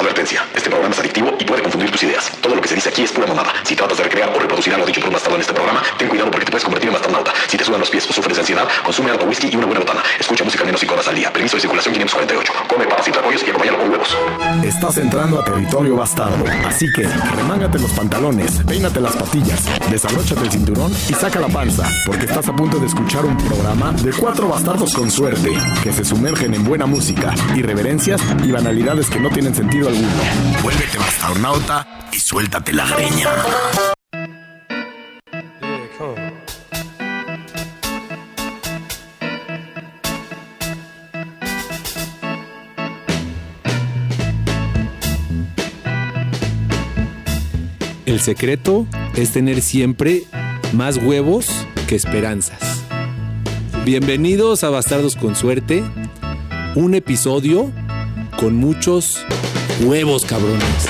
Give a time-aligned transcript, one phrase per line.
[0.00, 2.32] Advertencia, este programa es adictivo y puede confundir tus ideas.
[2.40, 3.52] Todo lo que se dice aquí es pura mamada.
[3.64, 6.08] Si tratas de recrear o reproducir algo dicho por un bastardo en este programa, ten
[6.08, 7.34] cuidado porque te puedes convertir en bastardauta.
[7.48, 9.80] Si te sudan los pies o sufres de ansiedad, consume alto whisky y una buena
[9.80, 10.02] botana.
[10.18, 11.30] Escucha música menos 5 horas al día.
[11.30, 12.52] Permiso de circulación 548.
[12.66, 14.16] Come papas y pollos y acompáñalo con huevos.
[14.64, 16.44] Estás entrando a territorio bastardo.
[16.66, 17.06] Así que
[17.36, 22.48] remángate los pantalones, peínate las patillas, desabróchate el cinturón y saca la panza, porque estás
[22.48, 25.50] a punto de escuchar un programa de cuatro bastardos con suerte,
[25.82, 30.62] que se sumergen en buena música, irreverencias y banalidades que no tienen sentido alguno.
[30.62, 33.28] Vuélvete bastardonauta y suéltate la greña.
[48.06, 50.24] El secreto es tener siempre
[50.72, 51.46] más huevos
[51.86, 52.82] que esperanzas.
[53.84, 55.84] Bienvenidos a Bastardos con Suerte,
[56.74, 57.70] un episodio
[58.36, 59.24] con muchos
[59.80, 60.88] huevos cabrones.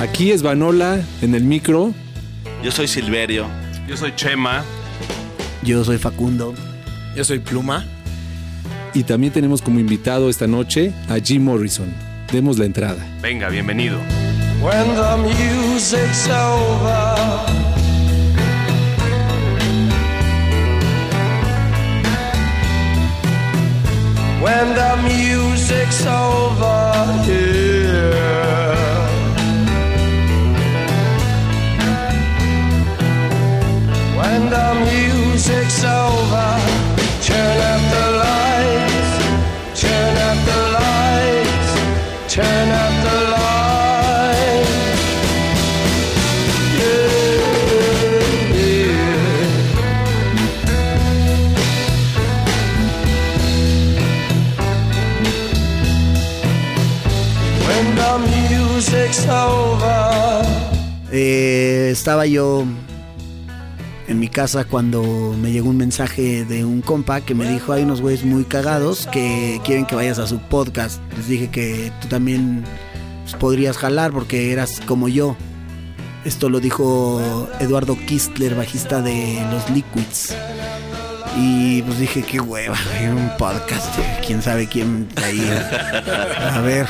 [0.00, 1.94] Aquí es Vanola en el micro.
[2.62, 3.46] Yo soy Silverio.
[3.86, 4.64] Yo soy Chema.
[5.62, 6.54] Yo soy Facundo.
[7.16, 7.84] Yo soy Pluma.
[8.94, 11.92] Y también tenemos como invitado esta noche a Jim Morrison.
[12.32, 13.06] Demos la entrada.
[13.20, 13.98] Venga, bienvenido.
[14.60, 17.46] When the music's over
[24.42, 28.18] When the music's over here
[34.16, 34.74] When the
[35.48, 36.48] music's over.
[37.22, 39.12] Turn up the lights.
[39.80, 41.70] Turn up the lights.
[42.34, 44.76] Turn up the lights
[46.78, 47.38] Yeah,
[48.54, 49.08] yeah.
[57.66, 59.98] When the music's over.
[61.10, 62.66] Eh, estaba yo
[64.08, 67.82] en mi casa cuando me llegó un mensaje de un compa que me dijo hay
[67.82, 71.00] unos güeyes muy cagados que quieren que vayas a su podcast.
[71.16, 72.64] Les dije que tú también
[73.22, 75.36] pues, podrías jalar porque eras como yo.
[76.24, 80.34] Esto lo dijo Eduardo Kistler, bajista de los Liquids.
[81.36, 83.94] Y pues dije, qué hueva, güey, un podcast,
[84.26, 85.40] quién sabe quién ahí.
[86.40, 86.88] A ver,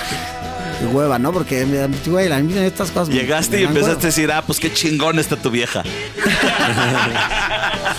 [0.86, 1.32] hueva, ¿no?
[1.32, 1.64] Porque,
[2.06, 3.08] güey, a mí estas cosas...
[3.08, 4.02] me- Llegaste y empezaste hueva.
[4.02, 5.82] a decir, ah, pues qué chingón está tu vieja.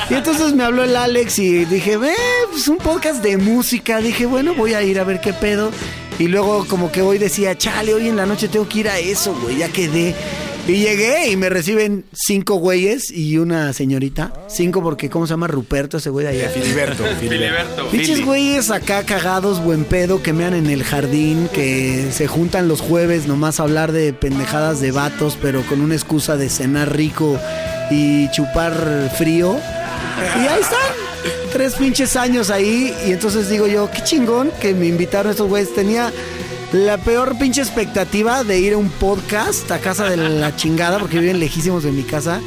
[0.10, 2.14] Y entonces me habló el Alex y dije, ve,
[2.52, 4.00] pues un podcast de música.
[4.00, 5.72] Dije, bueno, voy a ir a ver qué pedo.
[6.18, 8.98] Y luego como que hoy decía, chale, hoy en la noche tengo que ir a
[8.98, 10.16] eso, güey, ya quedé.
[10.69, 14.31] Y llegué y me reciben cinco güeyes y una señorita.
[14.47, 15.47] Cinco porque, ¿cómo se llama?
[15.47, 16.50] Ruperto, ese güey de allá.
[16.53, 17.03] Filiberto.
[17.19, 17.90] Filiberto.
[17.90, 22.81] Pinches güeyes acá cagados, buen pedo, que mean en el jardín, que se juntan los
[22.81, 27.40] jueves nomás a hablar de pendejadas de vatos, pero con una excusa de cenar rico
[27.90, 29.57] y chupar frío.
[30.36, 30.80] Y ahí están,
[31.51, 32.94] tres pinches años ahí.
[33.07, 35.74] Y entonces digo yo, qué chingón que me invitaron estos güeyes.
[35.74, 36.13] Tenía
[36.72, 41.19] la peor pinche expectativa de ir a un podcast a casa de la chingada, porque
[41.19, 42.41] viven lejísimos de mi casa.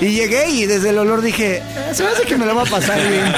[0.00, 1.62] Y llegué y desde el olor dije, "Eh,
[1.94, 3.32] se me hace que me la va a pasar bien.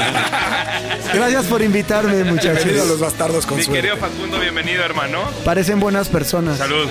[1.13, 2.55] Gracias por invitarme, muchachos.
[2.65, 3.81] Bienvenido a los bastardos con Mi suerte.
[3.81, 5.19] querido Facundo, bienvenido, hermano.
[5.45, 6.57] Parecen buenas personas.
[6.57, 6.89] Salud.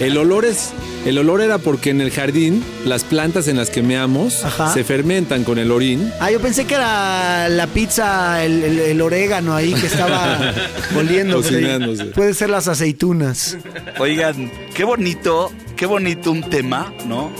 [0.00, 0.70] El olor es.
[1.04, 4.72] El olor era porque en el jardín las plantas en las que meamos Ajá.
[4.74, 6.10] se fermentan con el orín.
[6.20, 10.52] Ah, yo pensé que era la pizza, el, el- el orégano ahí que estaba
[10.96, 11.36] oliendo.
[11.36, 12.06] Cocinándose.
[12.06, 13.56] Puede ser las aceitunas.
[13.98, 17.30] Oigan, qué bonito, qué bonito un tema, ¿no?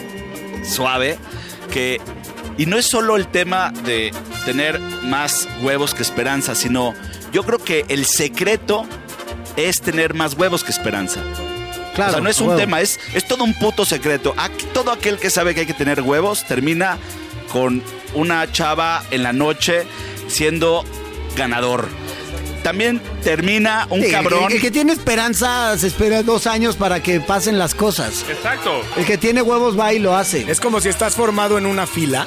[0.65, 1.19] Suave,
[1.73, 2.01] que...
[2.59, 4.13] Y no es solo el tema de
[4.47, 6.95] tener más huevos que esperanza, sino
[7.33, 8.87] yo creo que el secreto
[9.57, 11.21] es tener más huevos que esperanza.
[11.97, 12.11] Claro.
[12.11, 12.61] o sea, no es un huevo.
[12.61, 14.33] tema, es, es todo un puto secreto.
[14.37, 16.99] Aquí, todo aquel que sabe que hay que tener huevos termina
[17.53, 17.83] con
[18.15, 19.83] una chava en la noche
[20.29, 20.85] siendo
[21.37, 21.89] ganador.
[22.63, 24.51] También termina un Sí, el- cabrón.
[24.53, 28.25] El, que tiene esperanza se espera dos años para que pasen las cosas.
[28.29, 28.83] Exacto.
[28.97, 30.51] El que tiene huevos va y lo hace.
[30.51, 32.27] Es como si estás formado en una fila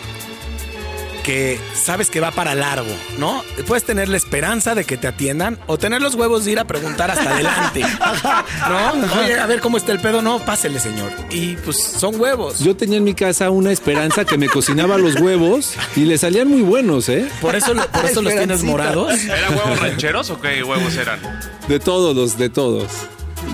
[1.24, 3.44] que sabes que va para largo, ¿no?
[3.68, 6.66] Puedes tener la esperanza de que te atiendan o tener los huevos de ir a
[6.66, 7.82] preguntar hasta adelante.
[8.70, 9.22] ¿No?
[9.22, 10.22] Oye, a ver cómo está el pedo.
[10.22, 11.12] No, pásele, señor.
[11.30, 12.60] Y pues son huevos.
[12.60, 16.48] Yo tenía en mi casa una esperanza que me cocinaba los huevos y le salían
[16.48, 17.28] muy buenos, ¿eh?
[17.42, 19.14] Por eso, lo- por eso los tienes morados.
[19.26, 21.20] ¿Eran huevos rancheros o qué huevos eran?
[21.68, 22.88] De todos los, de todos.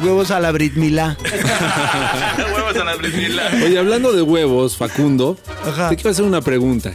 [0.04, 1.16] Huevos a la Brit Milá.
[2.56, 3.44] huevos a la brismila.
[3.64, 5.90] Oye, hablando de huevos, Facundo, Ajá.
[5.90, 6.94] te quiero hacer una pregunta.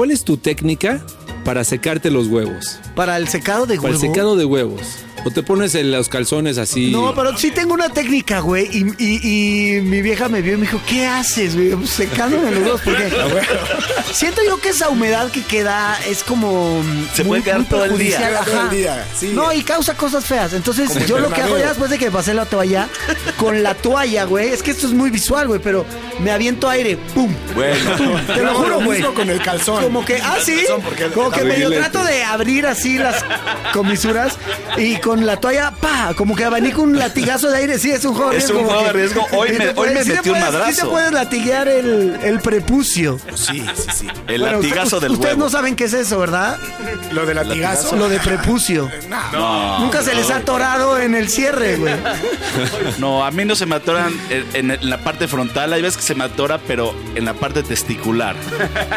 [0.00, 1.04] ¿Cuál es tu técnica
[1.44, 2.80] para secarte los huevos?
[2.96, 4.80] Para el secado de Para el secado de huevos.
[5.24, 6.90] O te pones en los calzones así.
[6.90, 8.68] No, pero sí tengo una técnica, güey.
[8.72, 11.70] Y, y- y mi vieja me vio y me dijo, ¿qué haces, güey?
[11.74, 12.80] Pues, Secándome los huevos.
[12.82, 13.10] Porque
[14.12, 16.82] siento yo que esa humedad que queda es como.
[17.14, 18.18] Se puede quedar todo el día.
[18.18, 18.74] perjudicial, Todo el ajá.
[18.74, 19.32] día, sí.
[19.34, 20.52] No, y causa cosas feas.
[20.54, 22.88] Entonces, Como yo lo que hago ya después de que pasé la toalla,
[23.36, 25.84] con la toalla, güey, es que esto es muy visual, güey, pero
[26.20, 27.32] me aviento aire, ¡pum!
[27.54, 27.76] Bueno,
[28.26, 29.02] Te lo juro, güey.
[29.02, 29.82] con el calzón.
[29.82, 30.60] Como que, ah, sí.
[31.14, 33.24] Como que medio trato de abrir así las
[33.72, 34.36] comisuras
[34.78, 37.78] y con la toalla, pa, como que abanico un latigazo de aire.
[37.78, 39.26] Sí, es un juego de Es un juego de riesgo.
[39.32, 40.82] Hoy me- hoy me metí un puedes- Sí madrazo.
[40.82, 43.18] te puedes latiguear el, el prepucio.
[43.34, 44.06] Sí, sí, sí.
[44.28, 45.44] el Bueno, latigazo usted- del Ustedes huevo.
[45.44, 46.58] no saben qué es eso, ¿verdad?
[47.12, 47.96] Lo del latigazo.
[47.96, 48.90] Lo de prepucio.
[49.08, 49.78] No.
[49.80, 51.94] Nunca se les ha atorado en el cierre, güey.
[52.98, 54.12] No, a mí no se me atoran
[54.54, 55.72] en, en la parte frontal.
[55.72, 58.36] Hay veces que se me atora, pero en la parte testicular.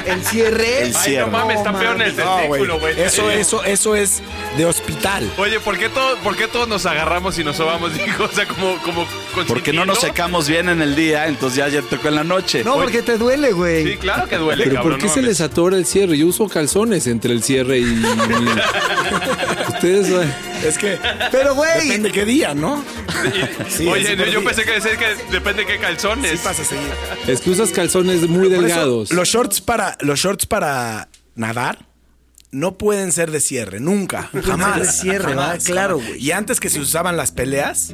[0.06, 0.80] El cierre.
[0.84, 1.32] El Ay, no cierre.
[1.32, 3.00] mames, está peor en el testículo, güey.
[3.02, 4.22] Eso, eso, eso es
[4.58, 5.30] de hospital.
[5.38, 8.24] Oye, ¿por qué, todo, ¿por qué todos nos agarramos y nos sobamos, dijo?
[8.26, 9.06] O sea, como, como
[9.48, 12.64] Porque no nos secamos bien en el día, entonces ya, ya tocó en la noche.
[12.64, 13.98] No, porque te duele, Sí, güey.
[13.98, 14.92] claro que duele, ¿Pero cabrón.
[14.94, 15.40] por qué no se mames.
[15.40, 16.18] les atora el cierre?
[16.18, 17.84] Yo uso calzones entre el cierre y...
[19.68, 20.10] Ustedes...
[20.10, 20.34] eh,
[20.68, 20.98] Es que
[21.32, 21.88] Pero, güey.
[21.88, 22.84] depende qué día, ¿no?
[23.70, 26.32] Sí, Oye, yo pensé que decir que depende de qué calzones.
[26.32, 26.92] Sí pasa seguido.
[27.28, 29.12] Es que usas calzones muy eso, delgados.
[29.12, 31.80] los shorts para los shorts para nadar
[32.54, 34.76] no pueden ser de cierre, nunca, jamás.
[34.78, 35.58] ser de cierre, ¿va?
[35.58, 36.10] Claro, jamás.
[36.12, 36.24] güey.
[36.26, 37.94] Y antes que se usaban las peleas,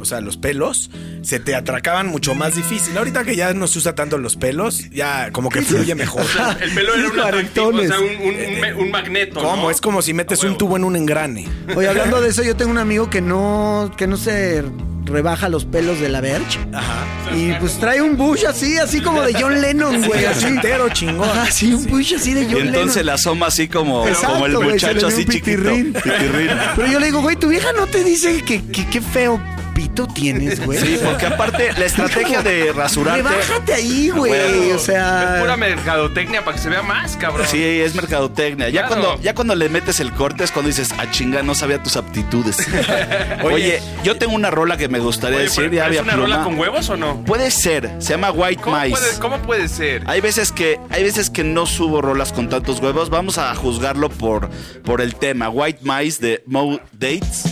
[0.00, 0.90] o sea, los pelos,
[1.22, 2.96] se te atracaban mucho más difícil.
[2.98, 6.22] Ahorita que ya no se usa tanto los pelos, ya como que fluye mejor.
[6.22, 9.40] O sea, el pelo era un atractivo, o sea, un, un, un, me- un magneto,
[9.40, 9.62] ¿Cómo?
[9.64, 9.70] ¿no?
[9.70, 11.48] Es como si metes un tubo en un engrane.
[11.74, 14.62] Oye, hablando de eso, yo tengo un amigo que no, que no se
[15.04, 16.58] rebaja los pelos de la Verge.
[16.72, 17.04] Ajá.
[17.36, 20.24] Y pues trae un bush así, así como de John Lennon, güey.
[20.24, 21.28] Así Entero chingón.
[21.28, 23.06] Ajá, sí, un bush así de Y John entonces Lennon.
[23.06, 25.44] la asoma así como, Exacto, como el güey, se le muchacho así chiquito.
[25.44, 25.92] pitirrín.
[25.92, 26.50] Pitirrín.
[26.76, 29.40] Pero yo le digo, güey, tu vieja no te dice que- qué feo
[29.74, 30.78] pito tienes, güey.
[30.78, 33.22] Sí, porque aparte la estrategia de rasurarte.
[33.22, 34.72] Rebájate ahí, güey.
[34.72, 35.34] O sea.
[35.36, 37.46] Es pura mercadotecnia para que se vea más, cabrón.
[37.50, 38.68] Sí, es mercadotecnia.
[38.70, 39.02] Ya, Claro.
[39.02, 41.96] cuando, ya cuando le metes el corte es cuando dices, a chinga, no sabía tus
[41.96, 42.56] aptitudes.
[43.42, 45.64] Oye, yo tengo una rola que me gustaría Oye, decir.
[45.64, 47.24] pero ya ¿es había una rola con huevos o no?
[47.24, 48.90] Puede ser, se llama White ¿Cómo Mice.
[48.90, 50.02] puede, ¿Cómo puede ser?
[50.06, 53.10] Hay veces que hay veces que no subo rolas con tantos huevos.
[53.10, 54.48] Vamos a juzgarlo por,
[54.84, 55.48] por el tema.
[55.48, 57.44] White Mice de Mo Dates.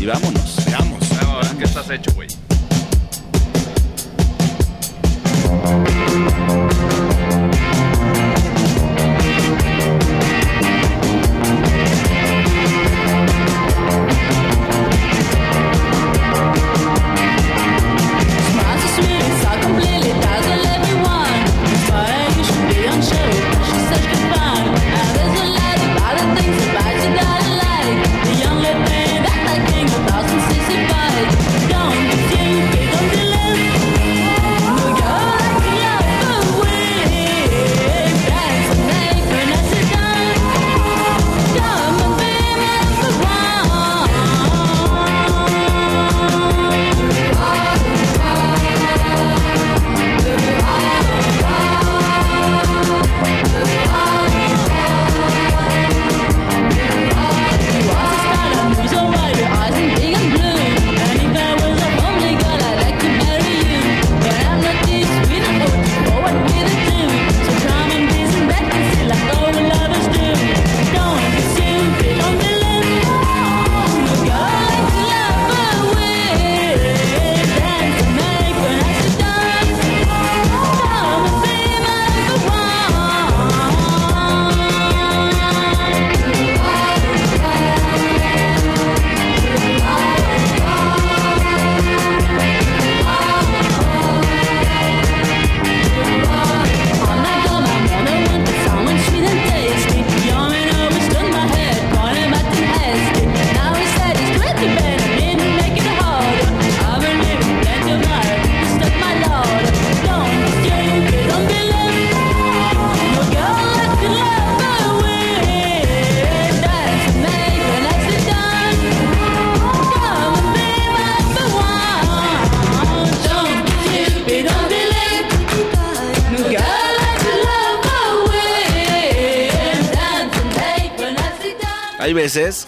[0.00, 0.56] Y vámonos.
[1.58, 2.28] ¿Qué estás hecho, güey?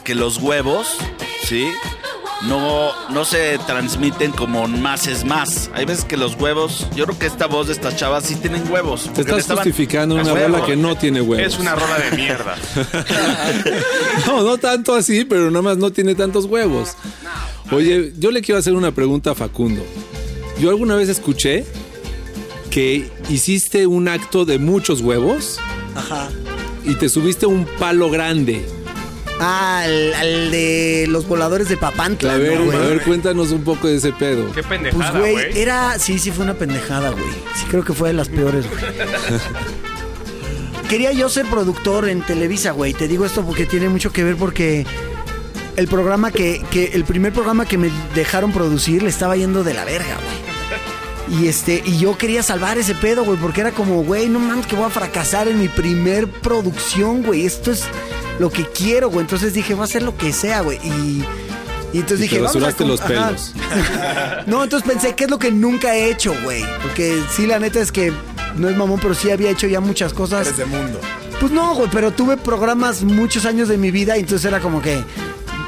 [0.05, 0.87] Que los huevos,
[1.45, 1.67] ¿sí?
[2.43, 5.71] No, no se transmiten como más es más.
[5.75, 8.71] Hay veces que los huevos, yo creo que esta voz de estas chavas sí tienen
[8.71, 9.11] huevos.
[9.13, 10.53] Te estás estaban- justificando una Huevos.
[10.53, 11.53] rola que no tiene huevos.
[11.55, 12.55] Es una rola de mierda.
[14.27, 16.91] No, no tanto así, pero nada más no tiene tantos huevos.
[17.73, 19.83] Oye, yo le quiero hacer una pregunta a Facundo.
[20.61, 21.65] Yo alguna vez escuché
[22.71, 25.59] que hiciste un acto de muchos huevos
[25.95, 26.29] Ajá.
[26.85, 28.65] y te subiste un palo grande.
[29.39, 32.35] Ah, al, al de los voladores de Papantla.
[32.35, 32.77] A ver, ¿no, güey?
[32.77, 34.47] a ver, cuéntanos un poco de ese pedo.
[34.53, 35.59] Qué Pues, pendejada, güey, güey.
[35.59, 35.99] era.
[35.99, 37.25] Sí, sí, fue una pendejada, güey.
[37.55, 38.83] Sí, creo que fue de las peores, güey.
[40.89, 42.95] Quería yo ser productor en Televisa, güey.
[42.95, 44.87] Te digo esto porque tiene mucho que ver porque
[45.77, 49.75] el programa que, que el primer programa que me dejaron producir le estaba yendo de
[49.75, 50.47] la verga, güey.
[51.41, 54.67] Y este, y yo quería salvar ese pedo, güey, porque era como, güey, no mames
[54.67, 57.45] que voy a fracasar en mi primer producción, güey.
[57.45, 57.83] Esto es
[58.39, 59.21] lo que quiero, güey.
[59.23, 60.79] Entonces dije, voy a hacer lo que sea, güey.
[60.85, 61.25] Y,
[61.93, 63.53] y entonces Y dije, te vamos a los pelos.
[64.47, 66.65] No, entonces pensé, ¿qué es lo que nunca he hecho, güey?
[66.83, 68.13] Porque sí, la neta es que
[68.57, 70.47] no es mamón, pero sí había hecho ya muchas cosas.
[70.47, 71.01] Eres de mundo.
[71.41, 74.81] Pues no, güey, pero tuve programas muchos años de mi vida y entonces era como
[74.81, 75.03] que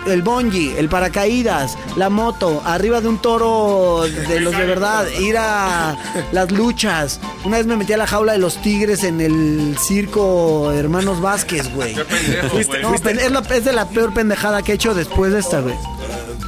[0.07, 5.37] el bungee, el paracaídas, la moto, arriba de un toro de los de verdad, ir
[5.38, 5.97] a
[6.33, 7.21] las luchas.
[7.45, 11.73] Una vez me metí a la jaula de los tigres en el circo Hermanos Vázquez,
[11.75, 11.95] güey.
[11.95, 12.83] Qué pendejo, güey.
[12.83, 15.75] No, es, la- es de la peor pendejada que he hecho después de esta, güey.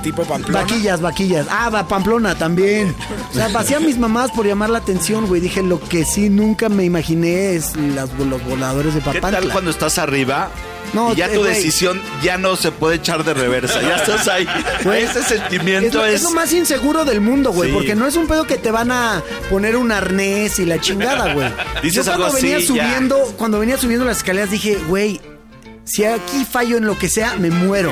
[0.02, 0.60] Tipo Pamplona.
[0.60, 1.46] Vaquillas, vaquillas.
[1.50, 2.94] Ah, va, Pamplona también.
[3.30, 5.40] O sea, vacía mis mamás por llamar la atención, güey.
[5.40, 9.40] Dije, lo que sí nunca me imaginé es las- los voladores de ¿Qué Papantla.
[9.40, 10.50] tal cuando estás arriba?
[10.92, 13.80] No, y ya eh, tu decisión ya no se puede echar de reversa.
[13.80, 14.44] Ya estás ahí.
[14.84, 16.14] Güey, Ese Es sentimiento lo, es.
[16.16, 17.68] es lo más inseguro del mundo, güey.
[17.70, 17.74] Sí.
[17.76, 21.32] Porque no es un pedo que te van a poner un arnés y la chingada,
[21.34, 21.48] güey.
[21.82, 22.66] Dices Yo cuando algo así, venía ya.
[22.66, 25.20] subiendo, cuando venía subiendo las escaleras dije, güey,
[25.84, 27.90] si aquí fallo en lo que sea, me muero.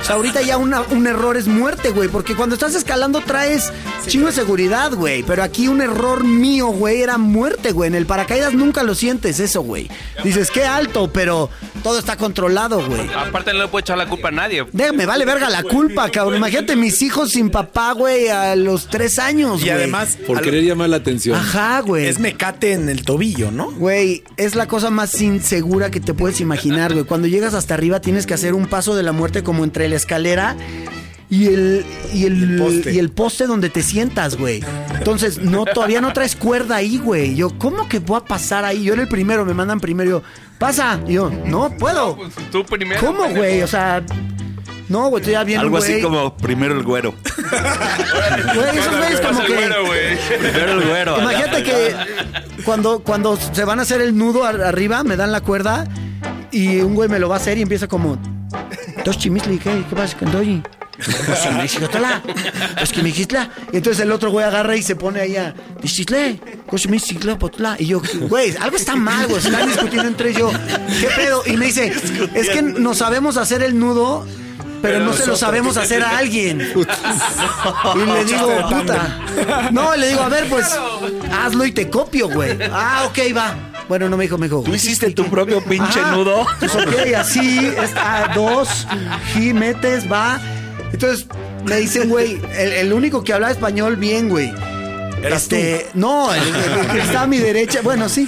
[0.00, 2.08] O sea, ahorita ya una- un error es muerte, güey.
[2.08, 3.72] Porque cuando estás escalando traes
[4.06, 5.22] chingo de seguridad, güey.
[5.24, 7.88] Pero aquí un error mío, güey, era muerte, güey.
[7.88, 9.90] En el paracaídas nunca lo sientes eso, güey.
[10.22, 11.50] Dices, qué alto, pero
[11.82, 13.08] todo está controlado, güey.
[13.14, 14.64] Aparte, no le puede echar la culpa a nadie.
[14.72, 16.36] Déjame, vale verga la culpa, cabrón.
[16.36, 19.70] Imagínate mis hijos sin papá, güey, a los tres años, Y güey.
[19.70, 21.36] además, Por al- querer llamar la atención.
[21.36, 22.06] Ajá, güey.
[22.06, 23.70] es mecate en el tobillo, ¿no?
[23.72, 27.04] Güey, es la cosa más insegura que te puedes imaginar, güey.
[27.04, 29.96] Cuando llegas hasta arriba tienes que hacer un paso de la muerte como entre la
[29.96, 30.56] escalera
[31.28, 32.92] y el, y el, el poste.
[32.92, 34.64] y el poste donde te sientas, güey.
[34.98, 37.36] Entonces, no, todavía no traes cuerda ahí, güey.
[37.36, 38.82] Yo, ¿cómo que voy a pasar ahí?
[38.82, 40.10] Yo era el primero, me mandan primero.
[40.10, 40.22] Yo,
[40.58, 40.98] pasa.
[41.06, 42.16] Y yo, no puedo.
[42.16, 43.00] Pues, Tú primero.
[43.00, 43.62] ¿Cómo, güey?
[43.62, 44.02] O sea,
[44.88, 47.14] no, güey, estoy ya bien, Algo así como primero el güero.
[48.54, 49.54] Güey, esos güeyes como Pasa el que...
[49.54, 50.18] güero, güey.
[50.40, 51.20] Primero el güero.
[51.20, 51.94] Imagínate que
[52.64, 55.86] cuando, cuando se van a hacer el nudo ar- arriba, me dan la cuerda
[56.52, 58.18] y un güey me lo va a hacer y empieza como...
[59.04, 59.84] Dos chimisli, ¿qué?
[59.88, 60.62] ¿Qué pasa con Doyi?
[61.26, 62.22] Pues me dice, "Tala,
[62.76, 63.48] pues que me dijiste la".
[63.72, 65.54] Y entonces el otro güey agarra y se pone ahí a...
[67.78, 69.38] Y yo, güey, algo está mal, güey.
[69.38, 70.50] Están discutiendo entre yo.
[71.00, 71.42] ¿Qué pedo?
[71.46, 71.92] Y me dice,
[72.34, 74.26] es que no sabemos hacer el nudo...
[74.82, 76.60] Pero, no se lo sabemos hacer a alguien.
[76.60, 79.20] Y le digo, puta.
[79.72, 80.74] No, le digo, a ver, pues,
[81.38, 82.56] hazlo y te copio, güey.
[82.72, 83.54] Ah, ok, va.
[83.90, 84.62] Bueno, no me dijo, me dijo.
[84.62, 86.14] ¿Tú hiciste tu propio pinche Ajá.
[86.14, 86.46] nudo?
[86.60, 88.86] Pues ok, así, está, dos,
[89.34, 90.40] y metes, va.
[90.92, 91.26] Entonces,
[91.64, 94.52] me dicen, güey, el, el único que hablaba español bien, güey.
[95.22, 98.26] Eras Este, no, el, el que está a mi derecha, bueno, sí.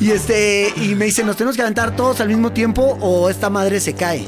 [0.00, 3.50] Y este, y me dicen, nos tenemos que aventar todos al mismo tiempo o esta
[3.50, 4.26] madre se cae.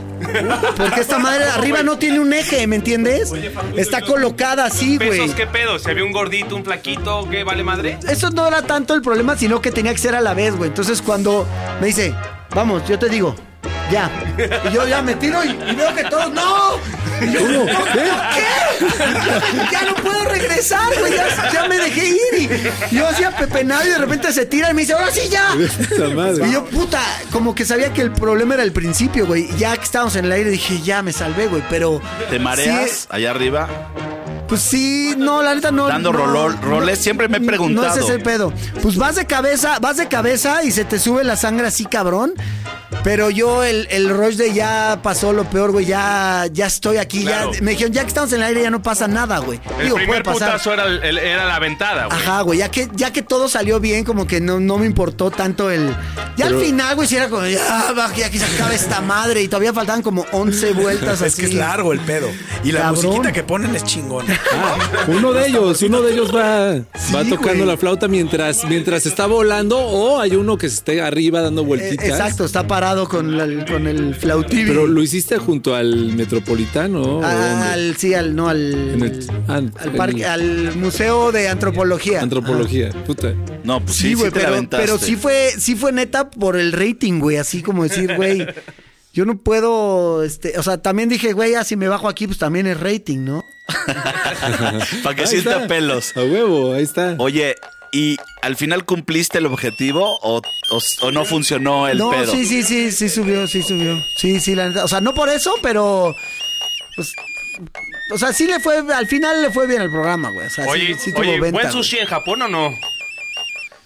[0.77, 3.31] Porque esta madre arriba no tiene un eje, ¿me entiendes?
[3.77, 5.21] Está colocada así, güey.
[5.21, 5.79] ¿Pesos qué pedo?
[5.79, 7.29] ¿Se había un gordito, un flaquito?
[7.31, 7.99] ¿Qué vale madre?
[8.09, 10.71] Eso no era tanto el problema, sino que tenía que ser a la vez, güey.
[10.71, 11.47] Entonces cuando
[11.81, 12.15] me dice,
[12.55, 13.35] vamos, yo te digo,
[13.91, 14.11] ya.
[14.69, 16.79] Y yo ya me tiro y, y veo que todos, ¡no!
[17.27, 18.05] "¿No, ¿Qué?
[18.85, 21.13] Ya, ya no puedo regresar, güey.
[21.15, 22.73] Ya, ya me dejé ir.
[22.91, 25.55] Y yo hacía pepenado y de repente se tira y me dice, ahora sí ya.
[26.15, 26.47] Madre.
[26.49, 27.01] Y yo, puta,
[27.31, 29.49] como que sabía que el problema era el principio, güey.
[29.57, 31.63] Ya que estábamos en el aire dije, ya me salvé, güey.
[31.71, 32.01] Pero.
[32.31, 33.69] ¿Te mareas sí, allá arriba?
[34.49, 35.89] pues sí, no, la neta no.
[35.89, 37.89] Dando no, rolol- roles, siempre me he No preguntado.
[37.89, 38.53] ese es el pedo.
[38.83, 42.35] Pues vas de cabeza, vas de cabeza y se te sube la sangre así, cabrón.
[43.05, 45.85] Pero yo, el, el rush de ya pasó lo peor, güey.
[45.85, 47.23] Ya, ya estoy aquí.
[47.23, 47.53] Claro.
[47.53, 49.61] Ya, me dijeron, ya que estamos en el aire, ya no pasa nada, güey.
[49.79, 50.53] El Digo, primer puede pasar.
[50.53, 52.19] putazo era, el- el- era la ventada, güey.
[52.19, 55.31] Ajá, güey, ya que, ya que todo salió bien, como que no, no me importó
[55.31, 55.95] tanto el...
[56.39, 59.49] Ya al final, güey, si era como, ya, ya que se acabe esta madre y
[59.49, 61.43] todavía faltaban como 11 vueltas Es así.
[61.43, 62.29] que es largo el pedo.
[62.65, 63.05] Y la Cabrón.
[63.05, 64.41] musiquita que ponen es chingona.
[64.55, 64.77] Ah,
[65.09, 66.77] uno de ellos, uno de ellos va,
[67.15, 67.67] va tocando güey.
[67.67, 71.67] la flauta mientras, mientras está volando o hay uno que se esté arriba dando Eh,
[71.67, 72.07] vueltitas.
[72.09, 74.67] Exacto, está parado con, la- con el flautivi.
[74.71, 77.03] Pero lo hiciste junto al Metropolitano.
[77.03, 80.77] ¿o Ah, al, sí, al, no, al, En el- ah, al, en parque, el- al
[80.77, 82.21] Museo de Antropología.
[82.23, 82.91] Antropología.
[83.05, 83.35] Puta.
[83.65, 86.31] No, pues Sí, sí, sí, güey, te la pero, pero sí fue, sí fue neta
[86.31, 87.37] por el rating, güey.
[87.39, 88.47] Así como decir, güey,
[89.13, 92.39] yo no puedo, este, o sea, también dije, güey, ah, si me bajo aquí, pues
[92.39, 93.45] también es rating, ¿no?
[95.03, 95.67] Para que Ahí sienta está.
[95.69, 96.17] pelos.
[96.17, 97.15] A huevo, ahí está.
[97.19, 97.55] Oye,
[97.95, 102.33] ¿y al final cumpliste el objetivo o, o- o no funcionó el no, pedo?
[102.33, 103.97] sí, sí, sí, sí subió, sí subió.
[104.17, 104.85] Sí, sí, la neta.
[104.85, 106.15] O sea, no por eso, pero,
[106.97, 107.13] pues,
[108.13, 110.47] o sea, sí le fue, al final le fue bien al programa, güey.
[110.47, 111.73] O sea, sí- Oye, sí, tuvo oye venta, ¿buen güey.
[111.73, 112.79] sushi en Japón o no?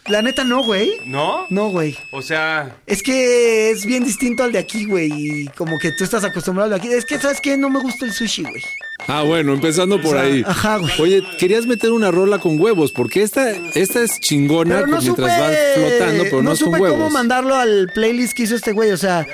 [0.09, 0.93] La neta no, güey.
[1.05, 1.47] ¿No?
[1.51, 1.97] No, güey.
[2.11, 5.11] O sea, Es que es bien distinto al de aquí, güey.
[5.13, 6.95] Y como que tú estás acostumbrado al de aquí.
[6.95, 7.57] Es que, ¿sabes qué?
[7.59, 8.63] No me gusta el sushi, güey.
[9.07, 10.43] Ah, bueno, empezando por O sea, ahí.
[10.47, 10.93] ajá, güey.
[11.01, 15.31] Oye, querías meter una rola con huevos, porque esta, esta es chingona Pero no mientras
[15.33, 16.99] supe, vas flotando, pero no, es con supe huevos.
[16.99, 19.27] cómo mandarlo al playlist que hizo este güey, o sea...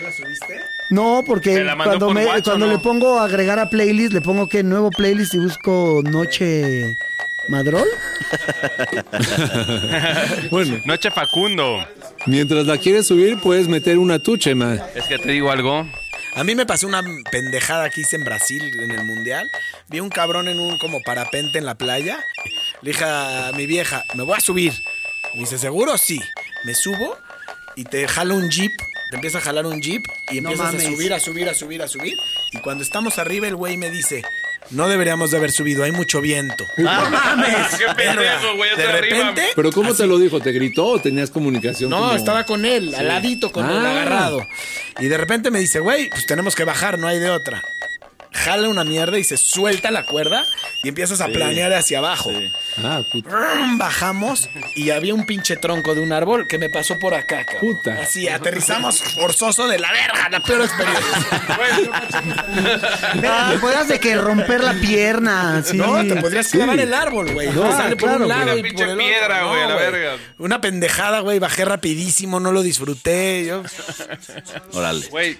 [0.90, 2.72] No, porque ¿Te la mandó cuando, por me, WhatsApp cuando no?
[2.72, 6.98] le pongo agregar a playlist, le pongo que nuevo playlist y busco Noche
[7.48, 7.86] Madrol.
[10.50, 11.86] Bueno, Noche Facundo.
[12.26, 14.80] mientras la quieres subir, puedes meter una tuche, man.
[14.94, 15.86] Es que te digo algo.
[16.36, 19.48] A mí me pasó una pendejada que hice en Brasil en el mundial.
[19.88, 22.18] Vi un cabrón en un como parapente en la playa.
[22.82, 24.72] Le dije a mi vieja, me voy a subir.
[25.34, 25.96] Me dice, ¿seguro?
[25.96, 26.20] Sí.
[26.64, 27.16] Me subo
[27.76, 28.72] y te jala un jeep.
[29.10, 31.82] Te empieza a jalar un jeep y No empiezas a subir, a subir, a subir,
[31.82, 32.16] a subir.
[32.52, 34.22] Y cuando estamos arriba, el güey me dice,
[34.70, 36.66] no deberíamos de haber subido, hay mucho viento.
[36.76, 37.74] ¡No mames!
[37.78, 38.76] ¡Qué pendejo, güey!
[38.76, 40.40] De repente, Pero ¿cómo te lo dijo?
[40.40, 41.90] ¿Te gritó o tenías comunicación?
[41.90, 43.90] No, como- estaba con él, al ladito, con él Ah.
[43.90, 44.46] agarrado.
[45.00, 47.62] Y de repente me dice, güey, pues tenemos que bajar, no hay de otra.
[48.34, 50.44] Jala una mierda y se suelta la cuerda
[50.82, 52.32] y empiezas a planear hacia abajo.
[52.82, 53.30] Ah, puta.
[53.30, 57.44] Brum, Bajamos y había un pinche tronco de un árbol que me pasó por acá,
[57.44, 57.76] cabrón.
[57.76, 58.00] Puta.
[58.02, 61.04] Así, aterrizamos forzoso de la verga, la peor experiencia.
[63.26, 65.62] Ah, podías de que romper la pierna.
[65.64, 65.76] Sí.
[65.76, 67.50] No, te podrías clavar el árbol, güey.
[67.50, 70.16] No, Sale por claro, un lado y por el piedra, güey, No, la verga.
[70.38, 71.38] Una pendejada, güey.
[71.38, 73.46] Bajé rapidísimo, no lo disfruté.
[73.46, 73.62] Yo...
[74.72, 75.06] Órale.
[75.08, 75.38] Güey,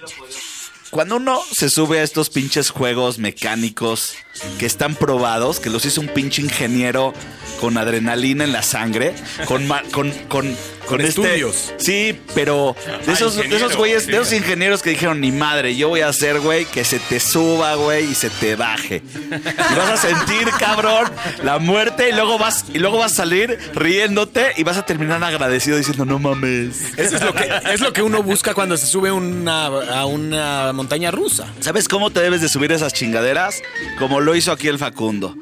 [0.90, 4.14] Cuando uno se sube a estos pinches juegos mecánicos
[4.58, 7.12] que están probados, que los hizo un pinche ingeniero
[7.60, 9.14] con adrenalina en la sangre,
[9.46, 11.72] con con con Con este- estudios.
[11.78, 15.74] Sí, pero de Ah, esos, de esos güeyes, de esos ingenieros que dijeron, ni madre,
[15.76, 19.02] yo voy a hacer, güey, que se te suba, güey, y se te baje.
[19.16, 21.10] Y vas a sentir, cabrón,
[21.42, 25.24] la muerte y luego vas, y luego vas a salir riéndote y vas a terminar
[25.24, 26.82] agradecido diciendo, no mames.
[26.98, 30.73] Eso es lo que, es lo que uno busca cuando se sube una- a una
[30.74, 31.46] montaña rusa.
[31.60, 33.62] ¿Sabes cómo te debes de subir esas chingaderas?
[33.98, 35.34] Como lo hizo aquí el Facundo.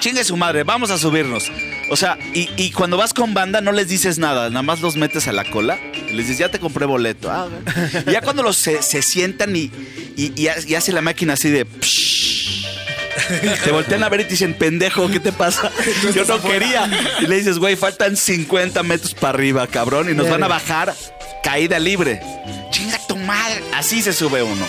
[0.00, 1.50] Chingue su madre, vamos a subirnos.
[1.90, 4.96] O sea, y, y cuando vas con banda no les dices nada, nada más los
[4.96, 7.30] metes a la cola y les dices, ya te compré boleto.
[7.30, 7.48] Ah,
[8.06, 9.70] y ya cuando los se, se sientan y,
[10.16, 11.66] y, y ha- y hace la máquina así de...
[13.64, 15.70] te voltean a ver y te dicen, pendejo, ¿qué te pasa?
[16.14, 16.88] Yo no quería.
[17.20, 20.94] Y le dices, güey, faltan 50 metros para arriba, cabrón, y nos van a bajar
[21.44, 22.20] caída libre.
[23.26, 23.62] Madre.
[23.74, 24.64] Así se sube uno.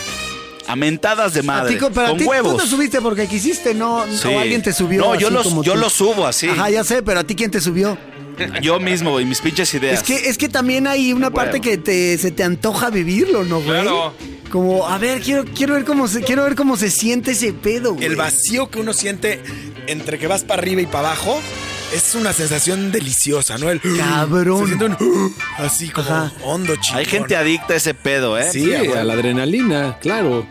[0.67, 1.75] A mentadas de A madre.
[1.75, 2.53] ti, a con ti, huevos.
[2.55, 4.29] tú te subiste porque quisiste, no, Sí.
[4.29, 5.01] o alguien te subió.
[5.01, 5.79] No, yo así los- como yo tú.
[5.79, 6.47] lo subo así.
[6.47, 7.97] Ajá, ya sé, pero a ti quién te subió.
[8.61, 9.99] Yo mismo, güey, mis pinches ideas.
[9.99, 13.57] Es que, es que también hay una parte que te, se te antoja vivirlo, ¿no,
[13.61, 13.81] güey?
[13.81, 14.13] Claro.
[14.49, 17.93] Como, a ver, quiero, quiero ver cómo se, quiero ver cómo se siente ese pedo,
[17.93, 18.05] güey.
[18.05, 19.41] El vacío que uno siente
[19.87, 21.39] entre que vas para arriba y para abajo
[21.93, 23.69] es una sensación deliciosa, ¿no?
[23.69, 24.67] El Cabrón.
[24.67, 26.32] Se siente un así como Ajá.
[26.43, 26.99] hondo chingón.
[26.99, 28.49] Hay gente adicta a ese pedo, ¿eh?
[28.51, 30.45] Sí, a la adrenalina, claro.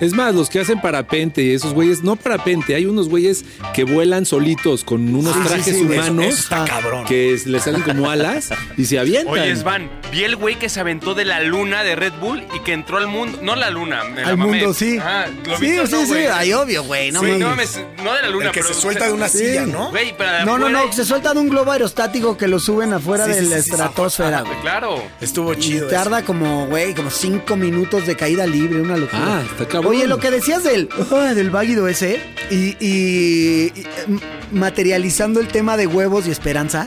[0.00, 3.84] Es más, los que hacen parapente y esos güeyes, no parapente, hay unos güeyes que
[3.84, 7.04] vuelan solitos con unos Ah, sí, trajes sí, humanos eso está cabrón.
[7.04, 9.32] que les salen como alas y se avientan.
[9.34, 12.60] Oye, Svan, vi el güey que se aventó de la luna de Red Bull y
[12.60, 13.38] que entró al mundo.
[13.42, 14.58] No la luna, me la Al mamé.
[14.58, 14.98] mundo, sí.
[14.98, 16.14] Ajá, ¿lo sí, sí, no, sí.
[16.32, 17.10] Ay, obvio, güey.
[17.10, 19.66] No, no mames, no de la luna, El que pero- se suelta de una silla,
[19.66, 19.90] ¿no?
[19.90, 22.58] Güey, para No, no, afuera no, y- se suelta de un globo aerostático que lo
[22.60, 24.60] suben afuera Sí, de sí, la estratosfera, güey.
[24.60, 25.02] Claro.
[25.20, 25.88] Estuvo Y chido.
[25.88, 25.96] eso.
[25.96, 29.22] tarda como, güey, como cinco minutos de caída libre, una locura.
[29.38, 29.87] Ah, está cabrón.
[29.88, 32.20] Oye, lo que decías del, ah, del váguido ese,
[32.50, 34.20] y, y- y, m-
[34.52, 36.86] materializando el tema de huevos y esperanza,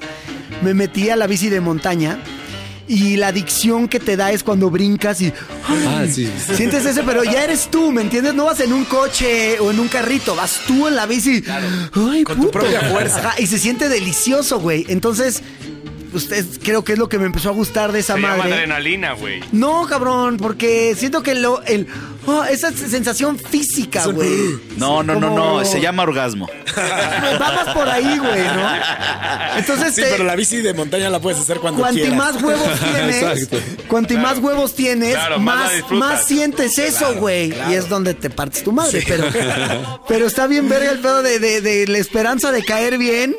[0.64, 2.20] me metí a la bici de montaña
[2.88, 5.32] y la adicción que te da es cuando brincas y...
[5.68, 6.30] Ah, sí.
[6.56, 8.34] Sientes ese, pero ya eres tú, ¿me entiendes?
[8.34, 11.42] No vas en un coche o en un carrito, vas tú en la bici.
[11.94, 13.20] Ay, Con tu propia fuerza.
[13.20, 14.86] Ajá, y se siente delicioso, güey.
[14.90, 15.42] Entonces,
[16.14, 18.54] usted creo que es lo que me empezó a gustar de esa Se llama madre.
[18.54, 19.42] adrenalina, güey.
[19.52, 21.88] No, cabrón, porque siento que lo, el,
[22.26, 24.30] oh, esa sensación física, güey.
[24.78, 25.66] No, no, no, Como- no.
[25.66, 26.50] Se llama orgasmo.
[26.78, 29.58] Va más por ahí, güey, ¿no?
[29.58, 32.18] Entonces, Sí, te- pero la bici de montaña la puedes hacer cuando cuanti quieras.
[32.18, 33.50] más huevos tienes,
[33.88, 37.54] cuanti más huevos tienes, Claro, más más, sientes eso, güey.
[37.70, 39.26] Y es donde te partes tu madre, pero,
[40.08, 43.36] pero está bien verga el pedo de, de- de la esperanza de caer bien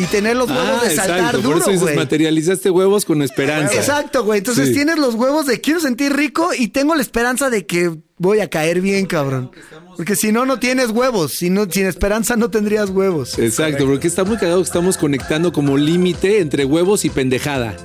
[0.00, 1.36] y tener los huevos Ah, de saltar exacto.
[1.38, 1.96] Por duro, eso dices, güey.
[1.96, 3.74] materializaste huevos con esperanza.
[3.74, 4.38] Exacto, güey.
[4.38, 4.74] Entonces Sí.
[4.74, 8.48] tienes los huevos de quiero sentir rico y tengo la esperanza de que voy a
[8.48, 9.50] caer bien, cabrón.
[9.96, 11.32] Porque si no, no tienes huevos.
[11.32, 13.38] Si no, sin esperanza no tendrías huevos.
[13.38, 17.76] Exacto, porque está muy cagado que estamos conectando como límite entre huevos y pendejada.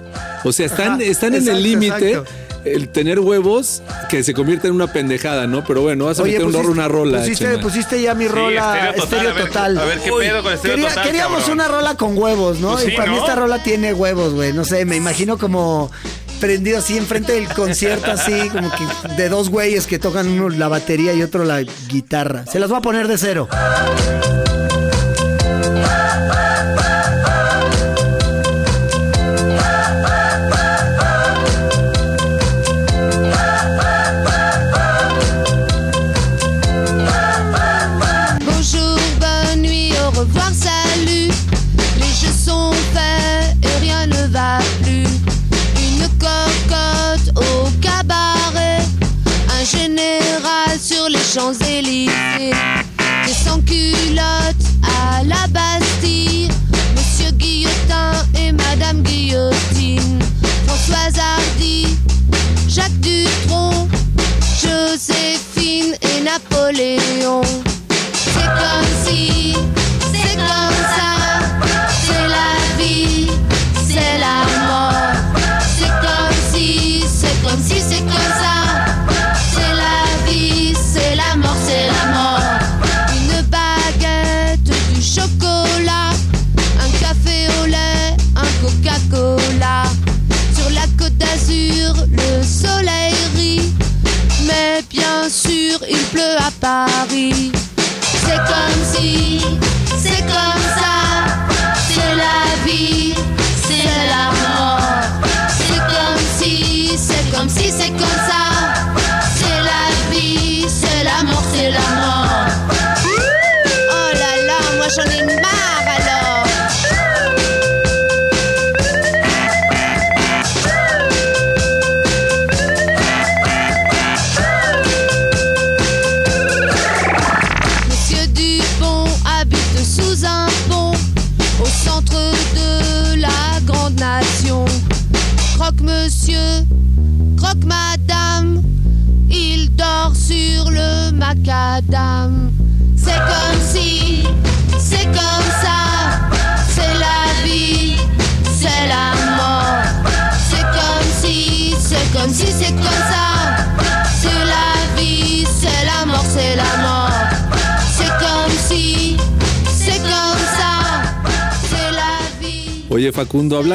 [0.46, 2.22] O sea, están, Ajá, están en el límite.
[2.66, 5.64] El tener huevos que se convierte en una pendejada, ¿no?
[5.64, 7.20] Pero bueno, vas a meter un pusiste- rol- una rola.
[7.20, 7.62] Pusiste, Chema.
[7.62, 9.78] pusiste ya mi Sí, rola estéreo estéreo total, total.
[9.78, 11.54] a ver- a ver qué pedo con estéreo Quería- total, Queríamos cabrón.
[11.54, 12.72] una rola con huevos, ¿no?
[12.74, 14.52] Pues y sí, para mí esta rola tiene huevos, güey.
[14.54, 15.92] No sé, me imagino como
[16.40, 20.68] prendido así enfrente del concierto, así como que de dos güeyes que tocan uno la
[20.68, 22.46] batería y otro la guitarra.
[22.52, 23.48] Se las voy a poner de cero.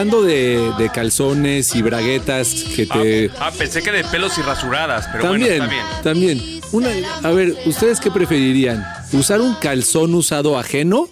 [0.01, 3.31] Hablando de, de calzones y braguetas que te...
[3.39, 6.39] Ah, pensé que de pelos y rasuradas, pero también, bueno, está bien.
[6.39, 6.61] también.
[6.73, 6.89] Una,
[7.23, 8.83] a ver, ¿ustedes qué preferirían?
[9.13, 11.07] ¿Usar un calzón usado ajeno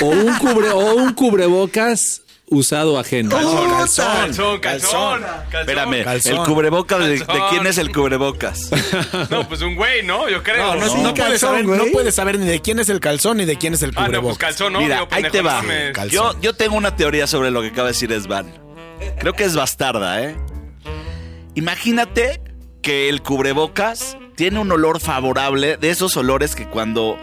[0.00, 3.30] o un, cubre, o un cubrebocas usado ajeno?
[3.30, 5.22] Calzón, calzón, calzón, calzón.
[5.22, 5.60] calzón.
[5.60, 6.32] Espérame, Calzón.
[6.32, 8.70] el cubrebocas, de, quién es el cubrebocas?
[9.30, 10.28] No, pues un güey, ¿no?
[10.28, 10.74] Yo creo.
[10.74, 13.44] No, no, no puedes saber, no puedes saber ni de quién es el calzón ni
[13.44, 14.38] de quién es el Ah, no, pues cubrebocas.
[14.38, 14.80] calzón, no.
[14.80, 15.62] Mira, ahí te va.
[15.62, 16.06] no.
[16.06, 18.52] Yo, yo tengo una teoría sobre lo que acaba de decir Esban.
[19.18, 20.36] Creo que es bastarda, ¿eh?
[21.54, 22.40] Imagínate
[22.82, 27.16] que el cubrebocas tiene un olor favorable, de esos olores que cuando,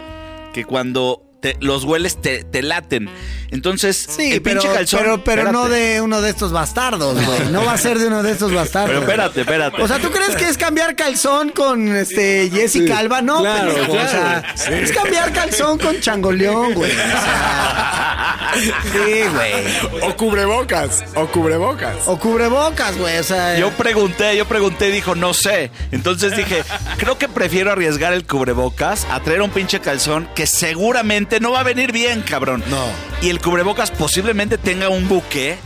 [0.54, 3.08] que cuando te- los hueles te, te laten.
[3.50, 5.00] Entonces, Sí, el pero, pinche calzón.
[5.00, 7.48] pero, pero no de uno de estos bastardos, güey.
[7.50, 8.90] No va a ser de uno de estos bastardos.
[8.90, 9.82] Pero espérate, espérate.
[9.82, 13.22] O sea, ¿tú crees que es cambiar calzón con este Jessica Sí, Alba?
[13.22, 16.90] No, claro, pendejo, o sea, es cambiar calzón con changoleón, güey.
[16.90, 18.52] O sea,
[18.92, 20.02] sí, güey.
[20.10, 21.96] O cubrebocas, o cubrebocas.
[22.06, 23.18] O cubrebocas, güey.
[23.18, 25.70] O sea, Yo pregunté, yo pregunté y dijo, no sé.
[25.92, 26.62] Entonces dije,
[26.98, 31.60] creo que prefiero arriesgar el cubrebocas a traer un pinche calzón que seguramente no va
[31.60, 32.64] a venir bien, cabrón.
[32.68, 32.86] No.
[33.22, 35.58] Y el cubrebocas posiblemente tenga un buque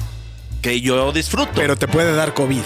[0.61, 1.53] que yo disfruto.
[1.55, 2.63] Pero te puede dar COVID.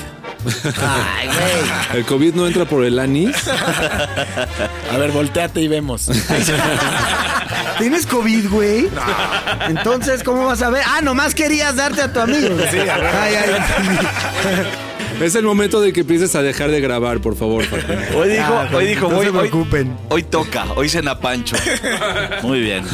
[0.76, 1.98] ay, güey.
[1.98, 3.36] ¿El COVID no entra por el anis?
[4.92, 6.06] A ver, volteate y vemos.
[7.78, 8.88] ¿Tienes COVID, güey?
[9.68, 10.82] Entonces, ¿cómo vas a ver?
[10.84, 12.56] Ah, nomás querías darte a tu amigo.
[12.70, 13.14] Sí, a ver.
[13.14, 14.87] Ay, ay,
[15.20, 17.64] Es el momento de que empieces a dejar de grabar, por favor.
[18.16, 19.96] Hoy dijo, Ah, hoy dijo, no hoy, se hoy- preocupen.
[20.10, 21.56] hoy toca, hoy cena Pancho.
[22.42, 22.84] Muy bien.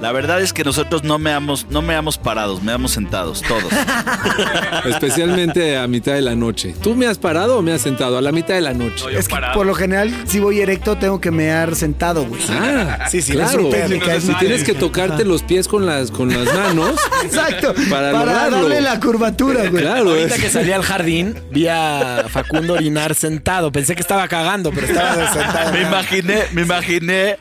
[0.00, 3.64] La verdad es que nosotros no meamos, no meamos parados, meamos sentados, todos.
[4.86, 6.74] Especialmente a mitad de la noche.
[6.82, 8.18] ¿Tú me has parado o me has sentado?
[8.18, 9.04] A la mitad de la noche.
[9.16, 12.40] Es que por lo general, si voy erecto, tengo que mear sentado, güey.
[12.50, 13.68] Ah, Sí, sí, claro.
[13.70, 16.96] técnica, Si tienes que tocarte los pies con las, con las manos.
[17.24, 17.74] Exacto.
[17.90, 19.82] Para darle la curvatura, güey.
[19.82, 21.13] Claro, Ahorita es- que salí al jardín,
[21.50, 23.70] vi a Facundo orinar sentado.
[23.70, 25.72] Pensé que estaba cagando, pero estaba sentado.
[25.72, 27.38] Me imaginé, me imaginé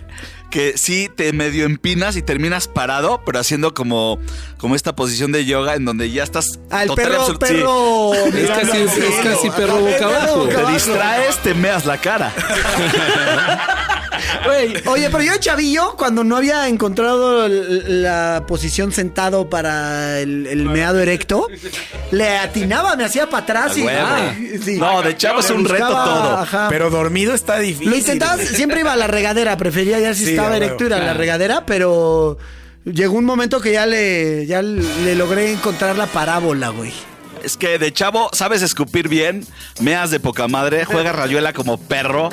[0.53, 4.19] que sí te medio empinas y terminas parado, pero haciendo como,
[4.59, 8.27] como esta posición de yoga en donde ya estás Al total y perro, sí.
[8.37, 10.47] Es casi, es perro boca abajo.
[10.47, 12.31] Te distraes, te meas la cara.
[14.45, 20.65] Güey, Oye, pero yo, chavillo, cuando no había encontrado la posición sentado para el, el
[20.65, 21.47] meado erecto,
[22.11, 23.87] le atinaba, me hacía para atrás y.
[23.87, 24.77] Ah, sí.
[24.77, 26.37] No, de chavo es un reto todo.
[26.37, 26.67] ajá.
[26.69, 27.89] Pero dormido está difícil.
[27.89, 30.99] Lo intentaba, siempre iba a la regadera, prefería ya si Sí, estaba erecto ir a
[30.99, 32.37] la regadera, pero
[32.85, 36.91] llegó un momento que ya le, ya le logré encontrar la parábola, güey.
[37.43, 39.45] Es que de chavo sabes escupir bien,
[39.81, 42.29] meas de poca madre, juega rayuela como perro,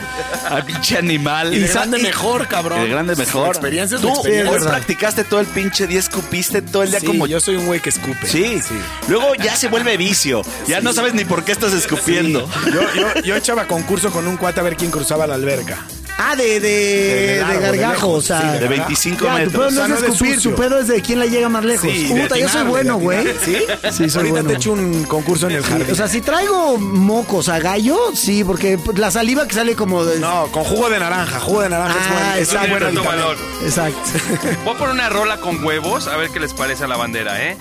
[0.49, 1.53] a pinche animal.
[1.53, 2.81] Y de grande y- mejor, cabrón.
[2.83, 3.49] De grande mejor.
[3.49, 4.51] Experiencia es Tú experiencia.
[4.53, 7.66] hoy practicaste todo el pinche día, escupiste todo el día Sí, como yo soy un
[7.66, 8.27] güey que escupe.
[8.27, 8.61] Sí.
[9.09, 10.42] Luego ya se vuelve vicio.
[10.68, 12.49] Ya no sabes ni por qué estás escupiendo.
[12.73, 15.79] Yo, yo, yo echaba concurso con un cuate a ver quién cruzaba la alberca.
[16.23, 18.53] Ah, de, de, de, largo, de gargajo, lejos, o sea.
[18.53, 19.53] sí, De 25 Ya, tu metros.
[19.55, 21.49] pedo O sea, no no es de escupir, tu pedo es de quién la llega
[21.49, 21.91] más lejos.
[21.91, 23.27] Sí, Puta, yo soy bueno, güey.
[23.43, 23.57] ¿Sí?
[23.91, 24.49] Sí, soy Ahorita bueno.
[24.49, 25.91] te echo un concurso en el jardín.
[25.91, 30.19] O sea, si traigo mocos a gallo, sí, porque la saliva que sale como de...
[30.21, 31.41] no, con jugo de naranja.
[31.41, 32.37] Jugo de naranja Ah, es bueno.
[32.37, 32.65] Es exacto.
[32.65, 33.27] un buen Tiene tanto aditamento.
[33.27, 33.65] valor.
[33.65, 34.59] Exacto.
[34.65, 37.43] Voy a poner una rola con huevos, a ver qué les parece a la bandera,
[37.49, 37.57] ¿eh?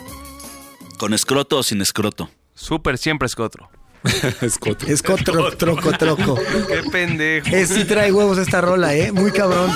[0.97, 2.29] ¿Con escroto o sin escroto?
[2.55, 3.35] Súper siempre es
[4.03, 4.29] otro.
[4.45, 4.91] Escote.
[4.91, 6.35] Es cotro, troco, troco.
[6.67, 7.47] Qué pendejo.
[7.49, 9.11] Eh, sí trae huevos esta rola, ¿eh?
[9.11, 9.71] Muy cabrón.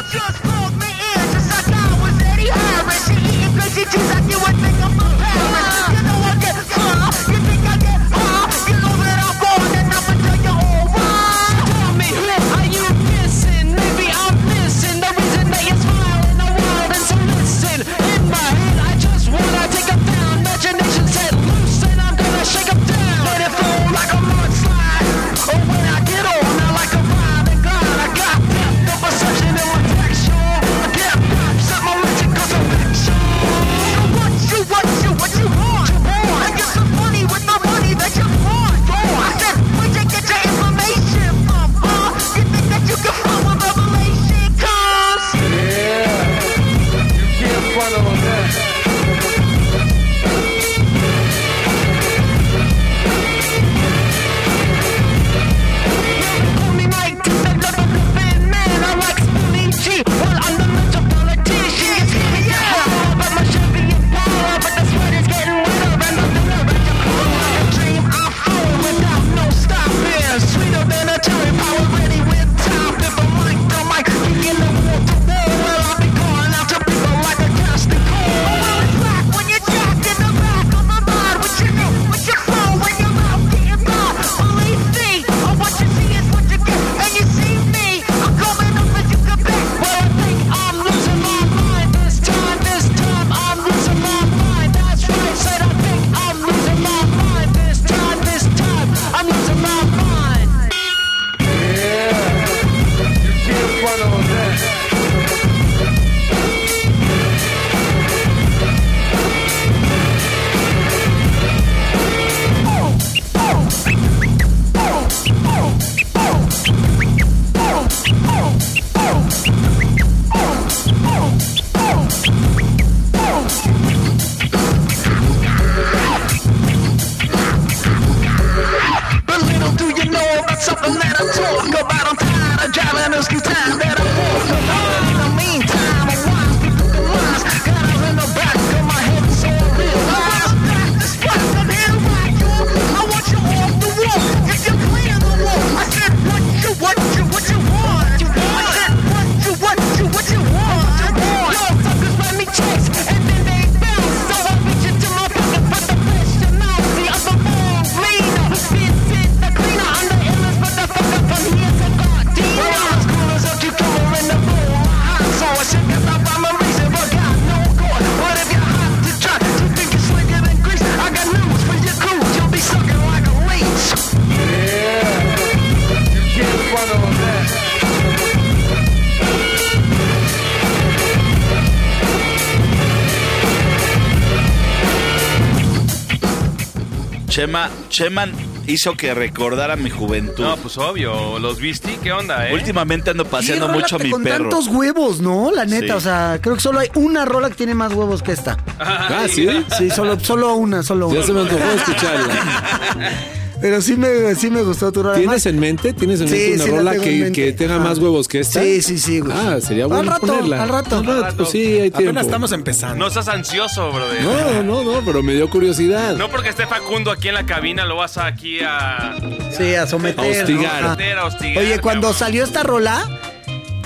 [187.93, 190.43] Chema, Chema hizo que recordara mi juventud.
[190.43, 192.53] No, pues obvio, los viste, ¿qué onda, eh?
[192.53, 194.49] Últimamente ando paseando mucho a mi con perro.
[194.49, 195.51] tantos huevos, ¿no?
[195.51, 195.91] La neta, Sí.
[195.91, 198.57] o sea, creo que solo hay una rola que tiene más huevos que esta.
[198.79, 199.47] Ah, sí.
[199.77, 201.19] Sí, solo, solo una, solo una.
[201.19, 202.33] Ya se me antojó escucharla.
[203.63, 205.17] Pero sí me, sí me gustó tu rola.
[205.17, 205.93] ¿Tienes en mente?
[205.93, 207.31] ¿Tienes en Sí, mente una sí rola que, mente.
[207.31, 207.83] que tenga Ajá.
[207.85, 208.61] más huevos que esta?
[208.61, 209.31] Sí, sí, sí, güey.
[209.33, 210.63] Ah, sería bueno Al rato, ponerla.
[210.63, 210.97] al rato.
[210.97, 211.97] Al rato, pues sí, hay tiempo.
[212.09, 212.97] Apenas estamos empezando.
[213.05, 214.21] No seas ansioso, brother.
[214.21, 216.17] No, no, no, pero me dio curiosidad.
[216.17, 219.15] No porque esté Facundo aquí en la cabina lo vas aquí a...
[219.57, 220.19] Sí, a someter.
[220.19, 220.81] A hostigar.
[220.81, 220.87] ¿no?
[220.89, 220.95] Ajá.
[220.97, 222.19] meter, a hostigar, Oye, cuando cabrón.
[222.19, 223.09] salió esta rola,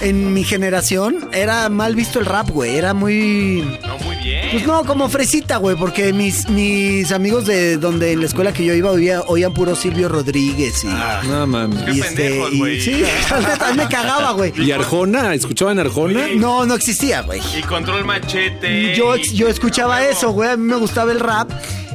[0.02, 2.78] en mi generación, era mal visto el rap, güey.
[2.78, 3.78] Era muy.
[3.86, 4.50] No, muy bien.
[4.52, 8.66] Pues no, como fresita, güey, porque mis, mis amigos de donde en la escuela que
[8.66, 10.88] yo iba oía- oían puro Silvio Rodríguez y.
[11.28, 11.82] No mames.
[11.84, 12.82] Qué y este, pendejos, y- güey.
[12.82, 13.04] sí,
[13.76, 14.54] me cagaba, güey.
[14.62, 15.34] ¿Y Arjona?
[15.34, 16.28] ¿Escuchaban Arjona?
[16.36, 17.42] No, no existía, güey.
[17.58, 18.96] Y control machete.
[18.96, 20.50] Yo, y- yo escuchaba eso, güey.
[20.50, 21.50] A mí me gustaba el rap.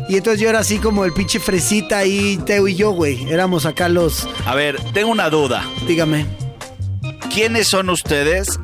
[0.09, 3.25] Y entonces yo era así como el pinche fresita ahí, Teo y yo, güey.
[3.31, 4.29] Éramos acá los.
[4.47, 5.65] A ver, tengo una duda.
[5.87, 6.27] Dígame.
[7.33, 8.59] ¿Quiénes son ustedes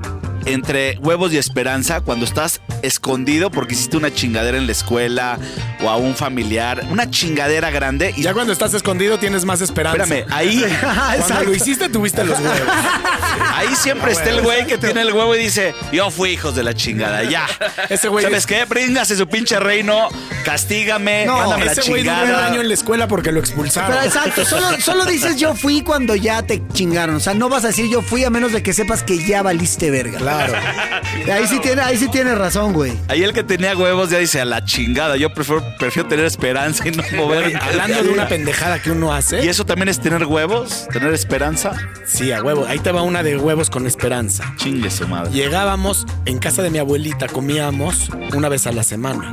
[0.53, 5.39] entre huevos y esperanza cuando estás escondido porque hiciste una chingadera en la escuela
[5.83, 6.85] o a un familiar?
[6.91, 10.03] Una chingadera grande y Ya cuando estás escondido tienes más esperanza.
[10.03, 11.45] Espérame, ahí, Cuando Exacto.
[11.45, 12.59] lo hiciste tuviste los huevos.
[13.55, 16.63] ahí siempre está el güey que tiene el huevo y dice, yo fui hijos de
[16.63, 17.47] la chingada, ya.
[17.89, 18.65] Ese güey ¿Sabes qué?
[18.65, 20.09] Bríngase su pinche reino,
[20.45, 22.47] castígame, No, mándame la Ese güey duró un chingada.
[22.47, 23.91] año en la escuela porque lo expulsaron.
[23.93, 27.17] Pero exacto, solo, solo dices yo fui cuando ya te chingaron.
[27.17, 29.43] O sea, no vas a decir yo fui a menos de que sepas que ya
[29.43, 30.19] valiste verga.
[30.19, 30.38] Claro.
[31.33, 32.93] Ahí sí tiene, ahí sí tiene razón, güey.
[33.09, 36.87] Ahí el que tenía huevos ya dice, a la chingada, yo prefiero, prefiero tener esperanza
[36.89, 37.57] y no mover.
[37.61, 39.45] Hablando de una pendejada que uno hace.
[39.45, 40.87] ¿Y eso también es tener huevos?
[40.93, 41.73] ¿Tener esperanza?
[42.07, 42.67] Sí, a huevo.
[42.67, 44.55] Ahí te va una de huevos con esperanza.
[44.57, 45.31] Chingue su madre.
[45.33, 49.31] Llegábamos en casa de mi abuelita, comíamos una vez a la semana.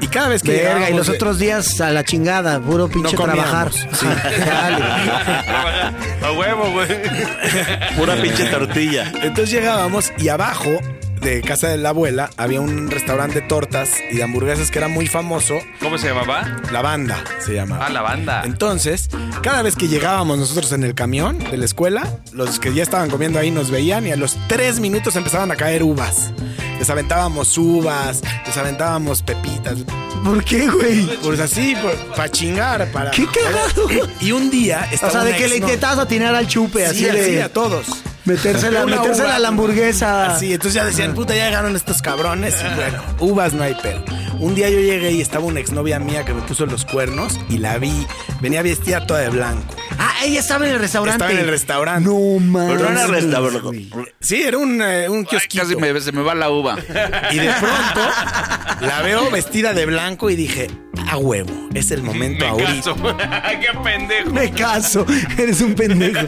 [0.00, 3.16] Y cada vez que Verga, y los de- otros días a la chingada, puro pinche
[3.16, 3.72] comíamos, trabajar.
[3.72, 4.06] sí.
[4.46, 4.84] Dale.
[6.22, 6.88] A huevo, güey.
[7.96, 9.10] Pura pinche tortilla.
[9.22, 10.70] Entonces llegábamos y abajo
[11.20, 14.88] de casa de la abuela había un restaurante de tortas y de hamburguesas que era
[14.88, 15.58] muy famoso.
[15.80, 16.62] ¿Cómo se llamaba?
[16.70, 17.86] La banda se llamaba.
[17.86, 18.42] Ah, la banda.
[18.44, 19.08] Entonces,
[19.42, 23.10] cada vez que llegábamos nosotros en el camión de la escuela, los que ya estaban
[23.10, 26.32] comiendo ahí nos veían y a los tres minutos empezaban a caer uvas.
[26.78, 29.78] Les aventábamos uvas, les aventábamos pepitas.
[30.22, 31.06] ¿Por qué, güey?
[31.22, 31.74] Pues así,
[32.14, 33.10] para chingar, para...
[33.10, 33.88] ¡Qué cagado!
[34.20, 34.86] Y un día...
[35.02, 37.86] O sea, de que le intentabas atinar al chupe, Sí, así así, de a todos.
[38.26, 39.36] Metérsela, Una metérsela uva.
[39.36, 40.26] a la hamburguesa.
[40.34, 42.56] Así, entonces ya decían, puta, ya llegaron estos cabrones.
[42.60, 44.02] Y bueno, uvas no hay pedo.
[44.40, 47.58] Un día yo llegué y estaba una exnovia mía que me puso los cuernos y
[47.58, 48.06] la vi.
[48.40, 49.74] Venía vestida toda de blanco.
[49.98, 51.16] Ah, ella estaba en el restaurante.
[51.24, 52.08] Estaba en el restaurante.
[52.08, 52.76] No mames.
[52.76, 53.88] Pero no era restaurante.
[54.20, 55.62] Sí, era un, eh, un Ay, kiosquito.
[55.64, 56.76] casi me- se me va la uva.
[57.30, 58.00] Y de pronto
[58.80, 60.68] la veo vestida de blanco y dije,
[61.08, 62.74] a huevo, es el momento Me ahorita.
[62.74, 62.96] caso.
[63.60, 64.30] Qué pendejo.
[64.30, 65.06] Me caso,
[65.38, 66.26] eres un pendejo.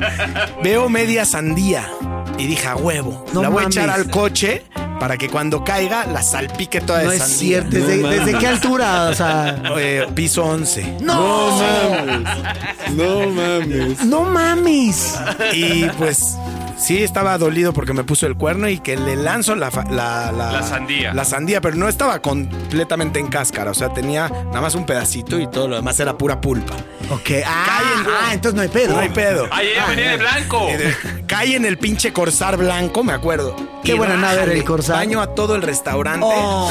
[0.62, 1.90] Veo media sandía
[2.38, 4.64] y dije, a huevo, No la voy a echar al coche
[5.00, 7.38] para que cuando caiga la salpique toda No de es sandía.
[7.38, 7.70] cierto.
[7.70, 9.08] ¿Desde, No qué altura?
[9.10, 9.62] O sea.
[9.78, 10.96] Eh, piso 11.
[11.02, 12.94] No mames.
[12.94, 14.04] No mames.
[14.04, 15.18] No mames.
[15.52, 16.36] Y pues
[16.76, 20.32] sí estaba dolido porque me puso el cuerno y que le lanzo la, fa- la,
[20.32, 21.14] La sandía.
[21.14, 23.70] La sandía, pero no estaba completamente en cáscara.
[23.70, 26.74] O sea, tenía nada más un pedacito y todo lo demás era pura pulpa.
[27.10, 27.30] Ok.
[27.46, 28.94] Ah, ah, entonces no hay pedo.
[28.94, 29.48] No hay pedo.
[29.50, 30.66] Ay, ella venía de blanco.
[30.68, 33.56] Eh, Cae en el pinche corsar blanco, me acuerdo.
[33.84, 34.96] Qué Y buena nave era el Corsar.
[34.96, 36.70] Baño a todo el restaurante Oh.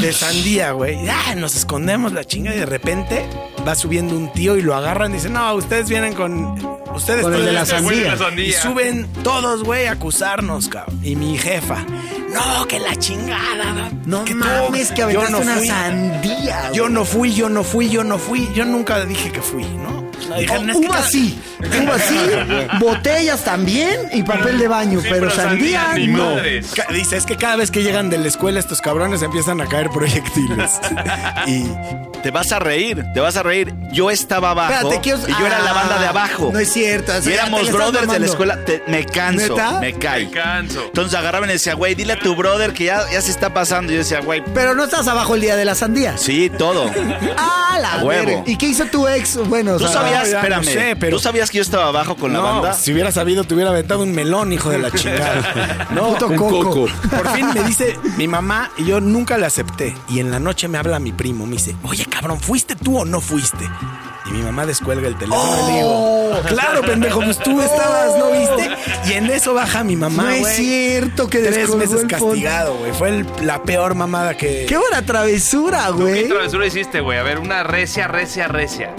[0.00, 0.98] de sandía, güey.
[1.08, 3.24] Ah, nos escondemos la chinga y de repente
[3.66, 6.76] va subiendo un tío y lo agarran y dicen, no, ustedes vienen con...
[6.94, 8.16] Ustedes Con el de la sandía.
[8.38, 10.98] y suben todos, güey, a acusarnos, cabrón.
[11.02, 11.84] Y mi jefa,
[12.32, 13.90] no, que la chingada.
[14.06, 15.66] No que tú- mames, que yo aventaste no una fui.
[15.68, 16.72] sandía.
[16.72, 18.48] Yo no fui, yo no fui, yo no fui.
[18.54, 20.05] Yo nunca dije que fui, ¿no?
[20.38, 21.40] Dijeron, es que Uva cada- sí,
[21.82, 22.18] uva sí,
[22.80, 26.34] botellas también y papel de baño, Sí, pero, sandía, ni no.
[26.34, 26.72] madres.
[26.74, 29.66] Ca- Dice, es que cada vez que llegan de la escuela estos cabrones empiezan a
[29.66, 30.72] caer proyectiles.
[31.46, 31.64] y
[32.22, 33.72] Te vas a reír, te vas a reír.
[33.92, 36.50] Yo estaba abajo Espérate, quiero- y yo era la Ah, banda de abajo.
[36.52, 37.12] No es cierto.
[37.16, 38.26] o sea, Y ya te éramos estás brothers de la mamando.
[38.26, 38.64] escuela.
[38.64, 39.80] Te- me canso, ¿Neta?
[39.80, 40.24] me cae.
[40.24, 40.82] Me canso.
[40.86, 43.92] Entonces agarraban y decía, güey, dile a tu brother que ya, ya se está pasando.
[43.92, 46.16] Y yo decía, güey, Pero no estás abajo el día de la sandía.
[46.18, 46.90] sí, todo.
[47.36, 48.26] Ah, la A huevo.
[48.26, 48.42] verga.
[48.46, 49.36] ¿Y qué hizo tu ex?
[49.48, 51.88] Bueno, o Tú sea, sabías, ya espérame, no sé, pero- ¿tú sabías que yo estaba
[51.88, 52.72] abajo con la banda?
[52.72, 55.88] si hubiera sabido, te hubiera aventado un melón, hijo de la chingada.
[55.90, 56.64] No, Puto Un coco.
[56.64, 56.86] coco.
[57.10, 59.94] Por fin me dice mi mamá y yo nunca le acepté.
[60.08, 63.04] Y en la noche me habla mi primo, me dice, oye cabrón, ¿fuiste tú o
[63.04, 63.68] no fuiste?
[64.28, 68.32] Y mi mamá descuelga el teléfono y le digo, claro, pendejo, pues tú estabas, ¿no
[68.32, 68.70] viste?
[69.08, 70.56] Y en eso baja mi mamá, No es güey.
[70.56, 72.92] cierto que Tres meses el castigado, güey.
[72.92, 74.66] Fue el- la peor mamada que...
[74.68, 76.28] Qué buena travesura, ¿Tú ¿Qué güey.
[76.28, 77.18] travesura hiciste, güey?
[77.18, 78.92] A ver, una recia, recia, recia.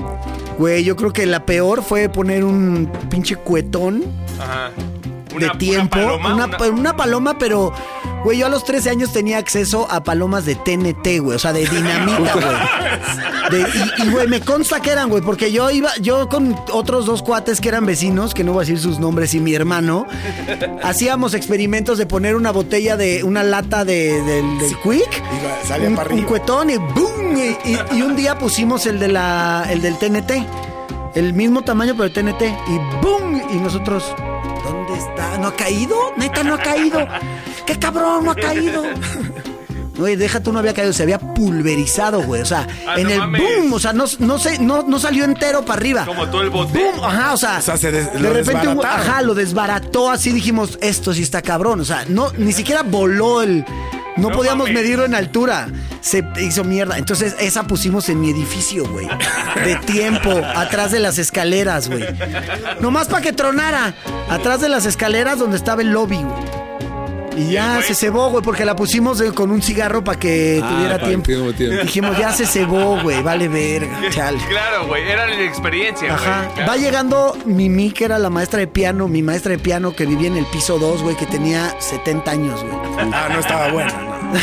[0.58, 4.04] Güey, yo creo que la peor fue poner un pinche cuetón
[4.40, 4.72] Ajá.
[5.38, 5.92] de tiempo.
[5.98, 7.72] paloma, una, una- una paloma, pero,
[8.28, 11.36] güey, yo a los 13 años tenía acceso a palomas de TNT, güey.
[11.36, 12.46] O sea, de dinamita, güey.
[13.52, 17.06] De- y, y, güey, me consta que eran, güey, porque yo iba, yo con otros
[17.06, 20.06] dos cuates que eran vecinos, que no voy a decir sus nombres, y mi hermano,
[20.84, 25.88] hacíamos experimentos de poner una botella de, una lata de, del, del Quick, Iba- salía
[25.88, 26.28] un, para un arriba.
[26.28, 27.38] cuetón y ¡boom!
[27.38, 30.32] Y, y- y un día pusimos el de la, el del TNT.
[31.16, 32.42] El mismo tamaño, pero TNT.
[32.44, 33.42] Y ¡boom!
[33.52, 34.14] Y nosotros,
[34.64, 35.38] ¿dónde está?
[35.40, 35.96] ¿No ha caído?
[36.18, 37.00] Neta, no ha caído.
[37.68, 38.84] ¡Qué cabrón, no ha caído!
[39.98, 42.44] Güey, déjate, no había caído, se había pulverizado, güey.
[42.44, 43.42] O sea, Ah, en no el mames.
[43.42, 46.06] boom, o sea, no, no, sé, no, no salió entero para arriba.
[46.06, 46.78] Como todo el bote.
[46.78, 47.04] ¡Boom!
[47.04, 51.16] Ajá, o sea, O sea, se des- de repente, ajá, lo desbarató así, dijimos, esto
[51.16, 51.80] sí está cabrón.
[51.80, 53.66] O sea, no, ni siquiera voló el.
[54.18, 54.84] No, No podíamos mames.
[54.84, 55.68] medirlo en altura.
[56.02, 57.00] Se hizo mierda.
[57.00, 59.08] Entonces, esa pusimos en mi edificio, güey.
[59.66, 62.06] De tiempo, atrás de las escaleras, güey.
[62.82, 63.96] Nomás para que tronara.
[64.30, 66.67] Atrás de las escaleras donde estaba el lobby, güey.
[67.38, 70.68] Y ya se cebó, güey, porque la pusimos eh, con un cigarro para que Ah,
[70.70, 71.26] tuviera para que tiempo.
[71.26, 71.84] tuviera tiempo.
[71.84, 74.40] Dijimos, ya se cebó, güey, vale verga, chale.
[74.50, 75.04] Claro, güey.
[75.10, 76.20] Era la experiencia, güey.
[76.30, 76.50] Ajá.
[76.54, 76.72] Claro.
[76.72, 80.28] Va llegando Mimi, que era la maestra de piano, mi maestra de piano que vivía
[80.28, 82.76] en el piso 2, güey, que tenía 70 años, güey.
[83.14, 83.92] Ah, no estaba bueno.
[84.32, 84.38] no.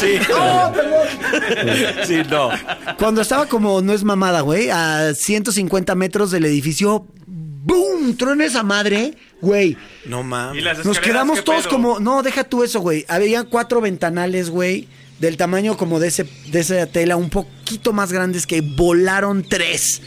[0.00, 0.18] Sí.
[2.06, 2.50] sí, no.
[2.98, 8.16] Cuando estaba como, no es mamada, güey, a 150 metros del edificio, ¡boom!
[8.16, 9.14] Truena esa madre,
[9.44, 9.76] güey.
[10.06, 10.84] No mames.
[10.84, 11.70] Nos quedamos ¿qué todos pedo?
[11.70, 13.04] como, no, deja tú eso, güey.
[13.08, 14.88] Había cuatro ventanales, güey,
[15.20, 20.00] del tamaño como de ese de esa tela, un poquito más grandes que volaron tres.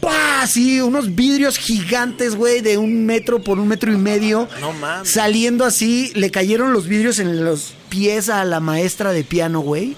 [0.00, 0.46] ¡Pah!
[0.46, 4.48] Sí, unos vidrios gigantes, güey, de un metro por un metro y medio.
[4.60, 5.10] No mames.
[5.10, 9.96] Saliendo así, le cayeron los vidrios en los pies a la maestra de piano, güey.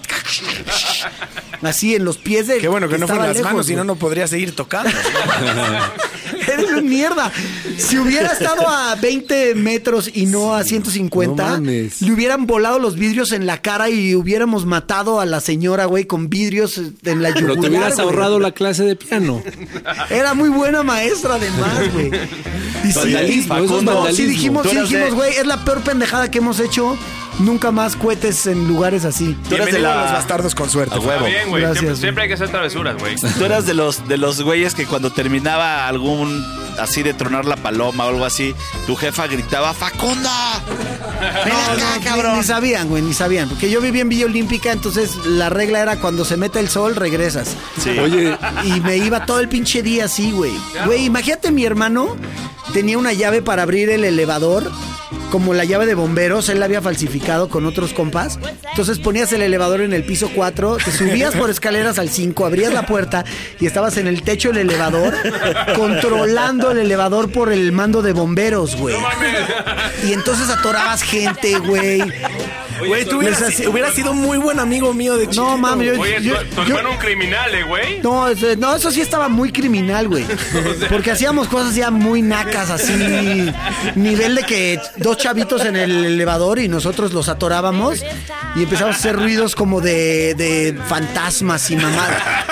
[1.61, 2.57] Así, en los pies de.
[2.57, 4.89] Qué bueno que no fue en las lejos, manos, si no, no podría seguir tocando.
[6.51, 7.31] Eres un mierda.
[7.77, 12.01] Si hubiera estado a 20 metros y no a 150, No mames.
[12.01, 16.05] le hubieran volado los vidrios en la cara y hubiéramos matado a la señora, güey,
[16.05, 17.55] con vidrios en la yugular.
[17.55, 18.07] Pero te hubieras güey.
[18.07, 19.41] ahorrado la clase de piano.
[20.09, 22.11] Era muy buena maestra, además, güey.
[22.83, 23.15] Y sí,
[24.13, 26.97] sí dijimos, sí dijimos, güey, es la peor pendejada que hemos hecho.
[27.39, 29.35] Nunca más cohetes en lugares así.
[29.49, 30.17] Tú eras de Bienvenido a los la...
[30.17, 30.95] bastardos con suerte.
[30.95, 31.11] A huevo.
[31.11, 31.61] Está bien, güey.
[31.63, 32.01] Gracias, Siempre, güey.
[32.01, 33.15] siempre hay que hacer travesuras, güey.
[33.37, 36.43] Tú eras de los, de los güeyes que cuando terminaba algún
[36.79, 38.55] así de tronar la paloma o algo así,
[38.87, 40.29] tu jefa gritaba, ¡Facundo!
[41.45, 42.31] ¡Ven acá, no, cabrón!
[42.33, 43.49] Ni, ni sabían, güey, ni sabían.
[43.49, 46.95] Porque yo vivía en Villa Olímpica, entonces la regla era cuando se mete el sol,
[46.95, 47.55] regresas.
[47.79, 47.97] Sí.
[47.99, 50.53] Oye, Y me iba todo el pinche día así, güey.
[50.85, 52.15] Güey, imagínate mi hermano
[52.73, 54.71] tenía una llave para abrir el elevador.
[55.33, 58.37] Como la llave de bomberos, él la había falsificado con otros compas.
[58.69, 62.71] Entonces ponías el elevador en el piso 4, te subías por escaleras al 5, abrías
[62.71, 63.25] la puerta
[63.59, 65.15] y estabas en el techo del elevador,
[65.75, 68.95] controlando el elevador por el mando de bomberos, güey.
[70.05, 72.03] Y entonces atorabas gente, güey.
[72.87, 75.43] Güey, tú hubieras, hubieras sido muy buen amigo mío de chiquito.
[75.43, 77.99] No, mami, yo, Oye, yo- tu, tu yo- hermano un criminal, eh, güey.
[78.01, 80.25] no, ese- no, eso sí estaba muy criminal, güey.
[80.89, 82.93] Porque hacíamos cosas ya muy nacas, así.
[83.95, 88.03] Nivel de que dos chavitos en el elevador y nosotros los atorábamos
[88.55, 92.07] y empezamos a hacer ruidos como de, de fantasmas y mamá.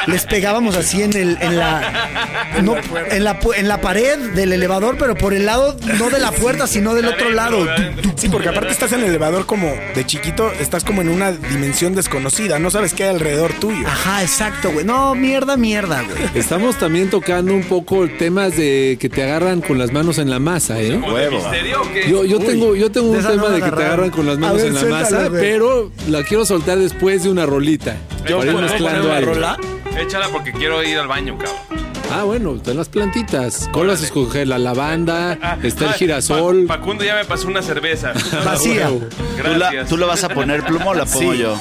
[0.07, 2.75] Les pegábamos así en, el, en, la, no,
[3.09, 6.31] en, la, pu- en la pared del elevador, pero por el lado, no de la
[6.31, 7.67] puerta, sino del otro lado.
[8.15, 11.95] Sí, porque aparte estás en el elevador como de chiquito, estás como en una dimensión
[11.95, 13.85] desconocida, no sabes qué hay alrededor tuyo.
[13.87, 14.85] Ajá, exacto, güey.
[14.85, 16.21] No, mierda, mierda, güey.
[16.35, 20.39] estamos también tocando un poco temas de que te agarran con las manos en la
[20.39, 20.97] masa, ¿eh?
[20.99, 22.09] ¿Como de misterio o qué?
[22.09, 24.39] Yo, yo tengo, yo tengo un no tema de que te agarran con las A
[24.39, 25.41] manos ver, en la masa, güey.
[25.41, 27.95] pero la quiero soltar después de una rolita.
[28.27, 29.33] Yo Para ir puedo mezclando algo.
[29.33, 29.57] rola?
[29.99, 31.90] Échala porque quiero ir al baño, cabrón.
[32.13, 33.69] Ah, bueno, están las plantitas.
[33.71, 34.47] ¿Cuál vas a escoger?
[34.47, 36.67] La lavanda, Ah, está el ah, girasol.
[36.67, 38.11] Fa- Facundo ya me pasó una cerveza.
[38.45, 38.89] Vacía.
[38.89, 39.07] Huevo.
[39.43, 41.37] ¿Tú, la- tú vas a poner pluma o la pongo Sí.
[41.39, 41.57] yo?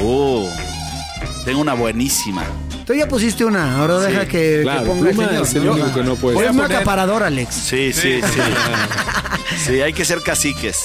[0.00, 0.48] Uh,
[1.44, 2.44] tengo una buenísima.
[2.86, 5.46] Tú ya pusiste una, ahora deja que, que Claro, ponga el pluma señor.
[5.46, 6.36] es el único que no puede.
[6.36, 7.54] Voy a un poner- acaparador, Alex.
[7.54, 8.40] Sí, sí, sí.
[9.66, 10.84] Sí, hay que ser caciques.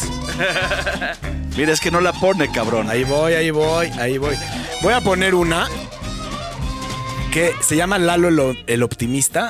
[1.58, 2.90] Mira, es que no la pone, cabrón.
[2.90, 4.36] Ahí voy, ahí voy, ahí voy.
[4.82, 5.68] Voy a poner una
[7.34, 9.50] que se llama Lalo el, el Optimista.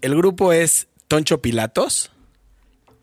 [0.00, 2.10] El grupo es Toncho Pilatos.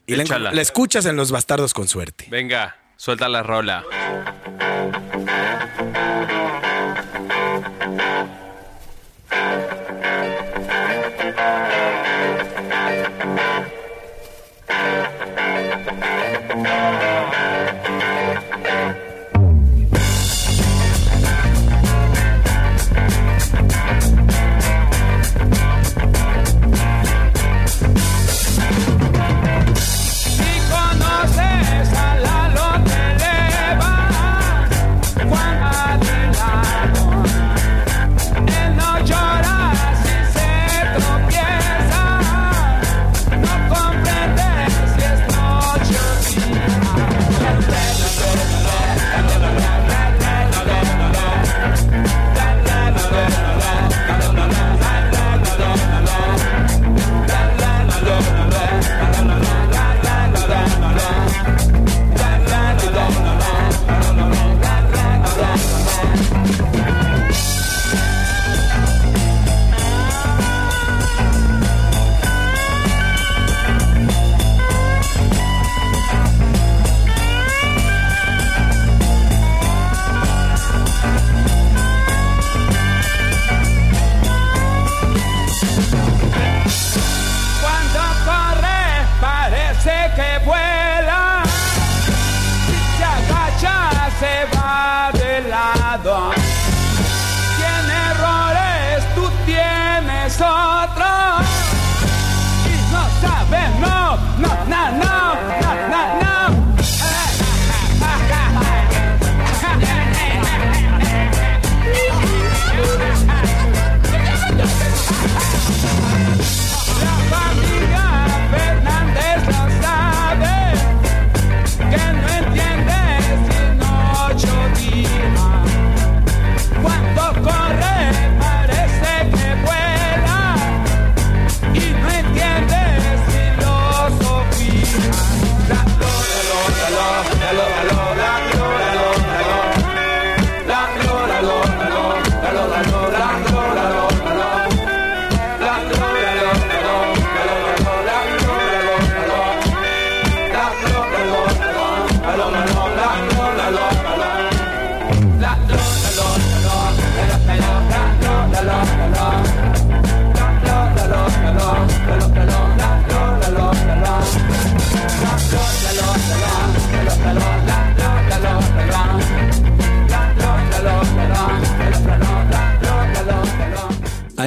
[0.06, 2.28] Y la escuchas en Los Bastardos con Suerte.
[2.30, 3.86] Venga, suelta la rola.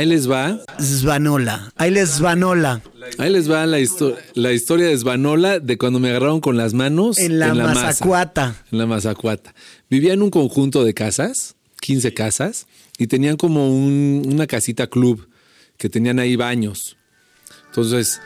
[0.05, 0.61] Ahí les va.
[0.79, 1.73] Svanola.
[1.77, 2.83] Ahí les Svanola.
[3.17, 6.75] Ahí les va la, histo- la historia de Svanola de cuando me agarraron con las
[6.75, 8.55] manos En la, mazacuata.
[8.71, 9.55] En la Mazacuata.
[9.89, 12.67] Vivía en un conjunto de casas, 15 casas,
[12.99, 15.27] y tenían como un- una casita club
[15.79, 16.99] que tenían ahí baños.
[17.69, 18.21] Entonces,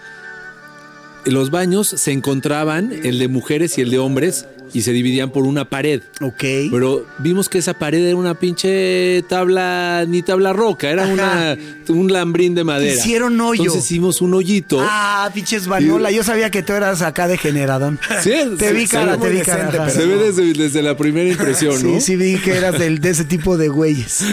[1.26, 5.44] los baños se encontraban, el de mujeres y el de hombres, y se dividían por
[5.44, 6.02] una pared.
[6.20, 6.44] Ok.
[6.70, 11.56] Pero vimos que esa pared era una pinche tabla, ni tabla roca, era una,
[11.88, 12.94] un lambrín de madera.
[12.94, 13.62] Hicieron hoyo.
[13.62, 14.78] Entonces hicimos un hoyito.
[14.80, 16.10] Ah, pinches Svanola.
[16.10, 17.98] Yo sabía que tú eras acá de generadón.
[18.22, 19.68] Sí, Te sí, vi cara, te vi cara.
[19.68, 19.90] ajá.
[19.90, 22.00] Se ve desde, desde la primera impresión, ¿no?
[22.00, 24.24] Sí, sí vi que eras del- de ese tipo de güeyes.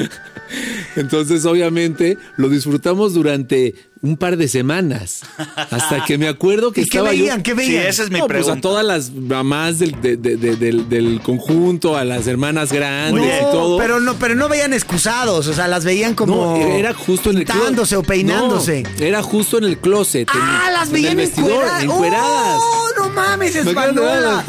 [0.96, 3.76] Entonces, obviamente, lo disfrutamos durante
[4.06, 5.22] un par de semanas.
[5.56, 7.38] Hasta que me acuerdo que ¿Y qué veían?
[7.40, 7.44] yo.
[7.44, 7.82] ¿Qué veían?
[7.84, 8.62] Sí, esa es mi No, pues a pregunta.
[8.62, 13.44] todas las mamás del, de- de- de- del, del conjunto, a las hermanas grandes y
[13.52, 13.78] todo.
[13.78, 17.38] pero no, pero no veían excusados, o sea, las veían como No, era justo en
[17.40, 17.98] el closet.
[17.98, 18.84] o peinándose.
[18.84, 20.28] No, era justo en el closet.
[20.34, 22.60] en- ah, las en veían el vestidor, encueradas.
[22.62, 24.46] Oh, no mames, es Me acuerdo de Svanola.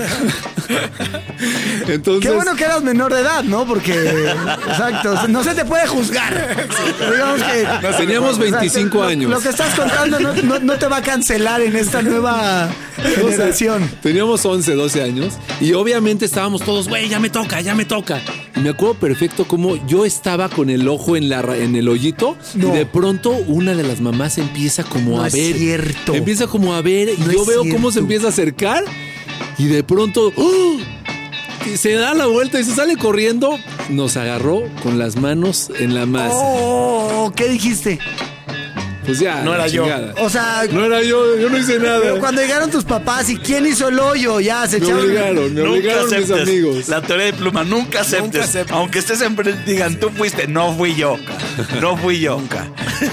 [1.88, 3.66] Entonces, Qué bueno que eras menor de edad, ¿no?
[3.66, 3.92] Porque,
[4.68, 6.56] exacto, no se te puede juzgar.
[7.12, 7.66] Digamos que...
[7.98, 9.30] Teníamos 25 lo- años.
[9.30, 12.68] Lo, que estás contando no, no- no te va a cancelar en esta nueva
[13.14, 13.88] generación.
[14.02, 18.20] Teníamos 11, 12 años y obviamente estábamos todos, güey, ya me toca, ya me toca.
[18.56, 21.88] Y me acuerdo perfecto cómo yo estaba con el ojo en, la, ra- en el
[21.88, 22.68] hoyito No.
[22.74, 25.56] y de pronto una de las mamás empieza como a es ver.
[25.56, 26.14] cierto.
[26.14, 28.82] Empieza como a ver y yo veo cómo se empieza a acercar
[29.58, 30.76] y de pronto ¡oh!
[31.72, 33.56] Y se da la vuelta y se sale corriendo.
[33.90, 36.34] Nos agarró con las manos en la masa.
[36.36, 37.98] Oh, ¿qué dijiste?
[39.06, 39.86] Pues ya, No era yo.
[40.18, 42.00] O sea, No era yo, yo no hice nada.
[42.02, 45.04] pero cuando llegaron tus papás y quién hizo el hoyo, ya se Me echaron.
[45.04, 46.42] obligaron, me obligaron mis aceptes.
[46.48, 46.88] amigos.
[46.88, 48.42] La teoría de pluma, nunca aceptes.
[48.44, 48.72] aceptes.
[48.76, 51.16] Aunque estés en digan, tú fuiste, no fui yo.
[51.80, 52.38] No fui yo.
[52.38, 52.66] Nunca.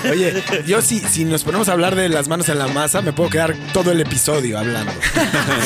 [0.09, 3.13] Oye, yo si, si nos ponemos a hablar de las manos en la masa, me
[3.13, 4.91] puedo quedar todo el episodio hablando.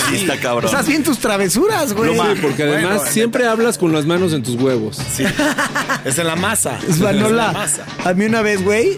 [0.09, 0.65] Sí, está cabrón.
[0.65, 2.13] Estás bien tus travesuras, güey.
[2.13, 4.97] Sí, porque además Bueno, siempre hablas con las manos en tus huevos.
[5.15, 5.23] Sí.
[6.05, 6.77] Es en la masa.
[6.87, 7.85] Es Es en la masa.
[8.05, 8.97] A mí una vez, güey,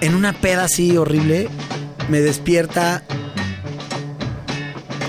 [0.00, 1.48] en una peda así horrible,
[2.08, 3.02] me despierta.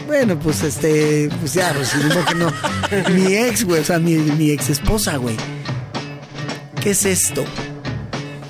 [0.08, 2.52] Bueno, pues este, pues ya, pues que no.
[3.14, 5.38] Mi ex, güey, o sea, mi, mi ex esposa, güey.
[6.82, 7.44] ¿Qué es esto?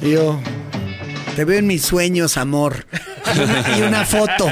[0.02, 0.40] Y yo,
[1.36, 2.86] te veo en mis sueños, amor.
[3.36, 4.48] Y una, y una foto.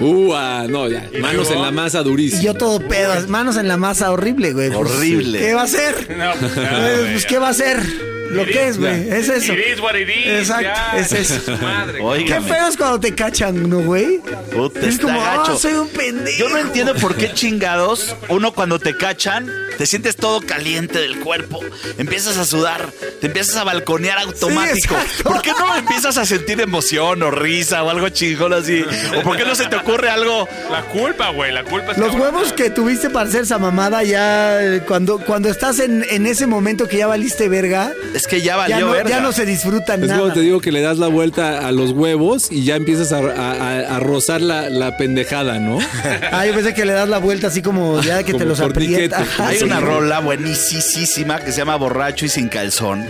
[0.00, 1.08] Uh, ah, no, ya.
[1.20, 2.42] Manos en la masa Y durísimo.
[2.42, 4.70] yo todo pedo, manos en la masa, horrible, güey.
[4.70, 5.38] Pues, Horrible.
[5.38, 5.94] ¿Qué va a hacer?
[6.06, 8.07] Pues, pues, ¿qué va a hacer?
[8.30, 9.52] Lo que es, güey, es eso.
[9.54, 10.98] It is what it is, Exacto, ya.
[10.98, 11.56] es eso.
[11.62, 11.98] Madre.
[11.98, 12.48] Qué Óigame.
[12.48, 14.18] feo es cuando te cachan, ¿no, güey?
[14.54, 15.52] Puta, Es está como, gacho.
[15.52, 16.38] ah, soy un pendejo.
[16.38, 21.20] Yo no entiendo por qué chingados uno cuando te cachan te sientes todo caliente del
[21.20, 21.60] cuerpo,
[21.98, 24.94] empiezas a sudar, te empiezas a balconear automático.
[24.96, 25.22] exacto.
[25.22, 28.84] ¿Por qué no empiezas a sentir emoción o risa o algo chingón así?
[29.16, 30.48] ¿O por qué no se te ocurre algo?
[30.68, 32.30] La culpa, güey, la culpa es Los cabrona.
[32.36, 36.48] huevos que tuviste para hacer esa mamada ya eh, cuando, cuando estás en, en ese
[36.48, 39.08] momento que ya valiste verga, Es que ya valió ya no, verga.
[39.10, 40.20] ya no se disfrutan Es nada.
[40.20, 43.18] como te digo que le das la vuelta a los huevos y ya empiezas a,
[43.18, 45.78] a- a- a rozar la, la pendejada, ¿no?
[46.32, 49.24] Ah, yo pensé que le das la vuelta así como ya que te los aprieta.
[49.38, 49.64] Hay sí.
[49.64, 53.06] una rola buenísima que se llama Borracho y sin calzón.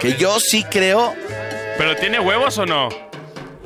[0.00, 1.14] Que yo sí creo,
[1.78, 2.88] ¿Pero tiene huevos o no?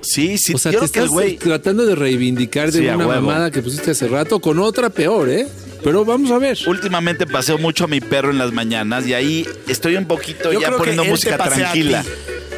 [0.02, 1.36] sí, sí, O sea, yo te creo que el estás güey.
[1.36, 5.46] tratando de reivindicar de Sí, una mamada que pusiste hace rato con otra peor, ¿eh?
[5.82, 6.58] Pero vamos a ver.
[6.66, 10.60] Últimamente paseo mucho a mi perro en las mañanas y ahí estoy un poquito Yo
[10.60, 12.04] ya poniendo música tranquila.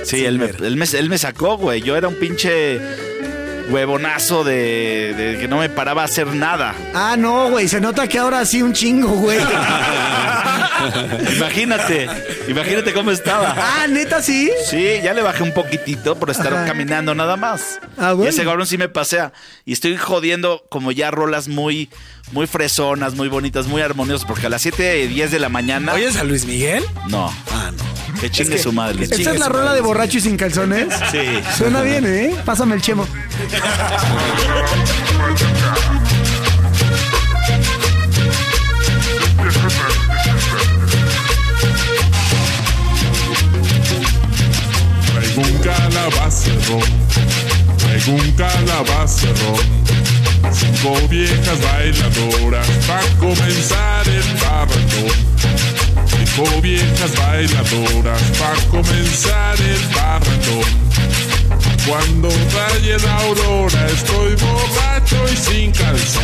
[0.05, 1.81] Sí, él me, él, me, él me sacó, güey.
[1.81, 2.81] Yo era un pinche.
[3.69, 6.75] Huevonazo de, de que no me paraba a hacer nada.
[6.95, 7.69] Ah, no, güey.
[7.69, 9.39] Se nota que ahora sí un chingo, güey.
[11.37, 12.09] imagínate,
[12.49, 13.55] imagínate cómo estaba.
[13.57, 14.51] Ah, neta, sí.
[14.69, 16.65] Sí, ya le bajé un poquitito por estar Ajá.
[16.67, 17.79] caminando nada más.
[17.99, 18.25] Ah, bueno.
[18.25, 19.33] Y ese cabrón sí me pasea.
[19.65, 21.89] Y estoy jodiendo como ya rolas muy,
[22.33, 24.27] muy fresonas, muy bonitas, muy armoniosas.
[24.27, 25.95] Porque a las 7 y 10 de la mañana.
[25.95, 26.85] ¿Oyes a Luis Miguel?
[27.09, 27.33] No.
[27.53, 28.21] Ah, no.
[28.21, 29.09] Que chingue Es que- su madre.
[29.09, 30.89] chingue es la rola de borracho y sin calzones.
[31.11, 31.19] Sí.
[31.57, 32.35] Suena bien, ¿eh?
[32.45, 33.07] Pásame el chemo.
[33.43, 33.61] Traigo
[45.43, 46.79] un calabacero,
[47.79, 49.55] traigo un calabacero.
[50.53, 55.15] Cinco viejas bailadoras para comenzar el barranco.
[56.07, 60.63] Cinco viejas bailadoras para comenzar el barranco.
[61.87, 66.23] Cuando raye la aurora estoy borracho y sin calzón.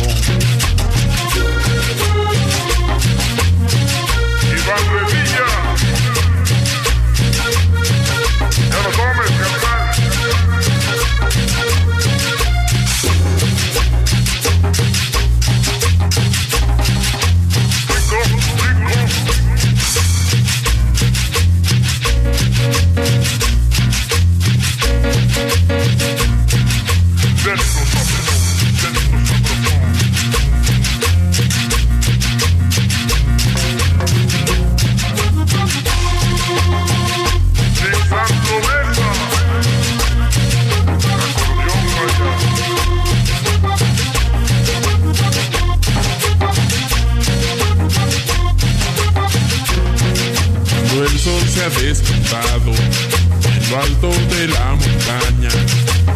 [51.89, 55.49] Despuntado en lo alto de la montaña,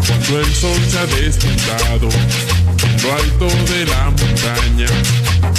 [0.05, 2.09] cuando el sol se ha despuntado
[2.83, 4.85] en lo alto de la montaña,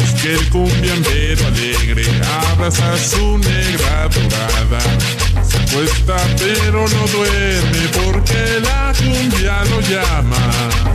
[0.01, 2.05] es que el cumbiambero alegre
[2.53, 4.81] abraza su negra dorada.
[5.43, 10.94] Se acuesta pero no duerme porque la cumbia lo llama.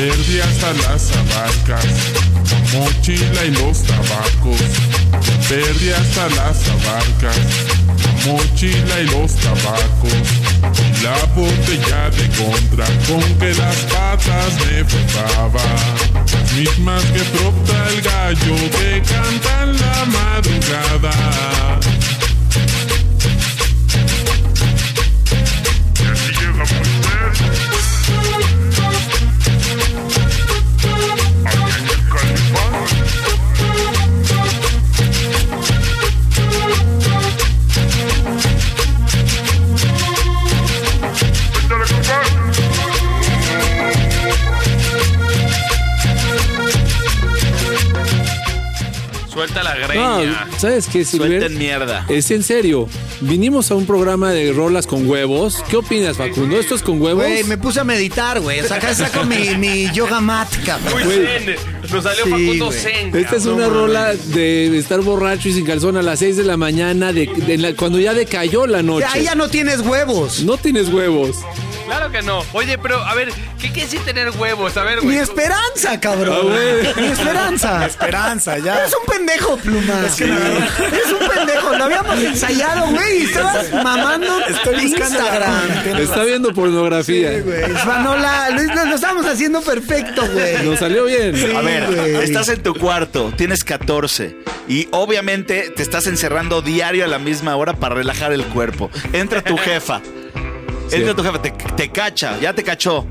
[0.00, 1.84] Perdí hasta las abarcas,
[2.72, 4.60] mochila y los tabacos.
[5.48, 7.36] Perdí hasta las abarcas,
[8.04, 10.12] la mochila y los tabacos.
[11.02, 15.62] La botella de contra con que las patas me frotaba.
[16.32, 21.89] Las mismas que frota el gallo que canta en la madrugada.
[49.40, 50.48] Suelta la No, greña.
[50.58, 51.28] ¿sabes qué, Silver?
[51.40, 52.04] Suelten mierda.
[52.08, 52.88] Es en serio.
[53.22, 55.64] Vinimos a un programa de rolas con huevos.
[55.70, 56.58] ¿Qué opinas, Facundo?
[56.60, 57.24] ¿Esto es con huevos?
[57.24, 58.60] Güey, me puse a meditar, güey.
[58.60, 60.92] O sea, acá saco mi, mi yoga mat, cabrón.
[60.92, 61.26] Muy Güey.
[61.26, 61.56] zen.
[61.90, 62.78] Nos salió Sí, Facundo güey.
[62.78, 63.16] zen.
[63.16, 66.56] Esta es una rola de estar borracho y sin calzón a las 6 de la
[66.58, 69.06] mañana, de, de la- cuando ya decayó la noche.
[69.10, 70.42] Ahí ya no tienes huevos.
[70.44, 71.36] No tienes huevos.
[71.90, 72.44] Claro que no.
[72.52, 73.28] Oye, pero a ver,
[73.60, 74.76] ¿qué quiere decir tener huevos?
[74.76, 75.16] A ver, Mi güey.
[75.18, 76.46] esperanza, Ah, cabrón.
[76.96, 77.86] Mi esperanza.
[77.86, 78.78] Esperanza, ya.
[78.78, 80.06] Eres un pendejo, pluma.
[80.06, 81.74] Es Eres un pendejo.
[81.76, 83.20] Lo habíamos ensayado, güey.
[83.20, 85.98] Y estabas mamando Estoy buscando Instagram.
[86.00, 87.34] Está viendo pornografía.
[87.34, 87.62] Sí, güey.
[87.82, 90.64] Svanola, lo, lo- lo estábamos haciendo perfecto, güey.
[90.64, 91.36] Nos salió bien.
[91.36, 92.16] Sí, A ver, güey.
[92.24, 94.36] estás en tu cuarto, tienes 14
[94.68, 98.90] y obviamente te estás encerrando diario a la misma hora para relajar el cuerpo.
[99.12, 100.00] Entra tu jefa.
[100.92, 103.06] Entra tu jefa, te, te cacha, ya te cachó.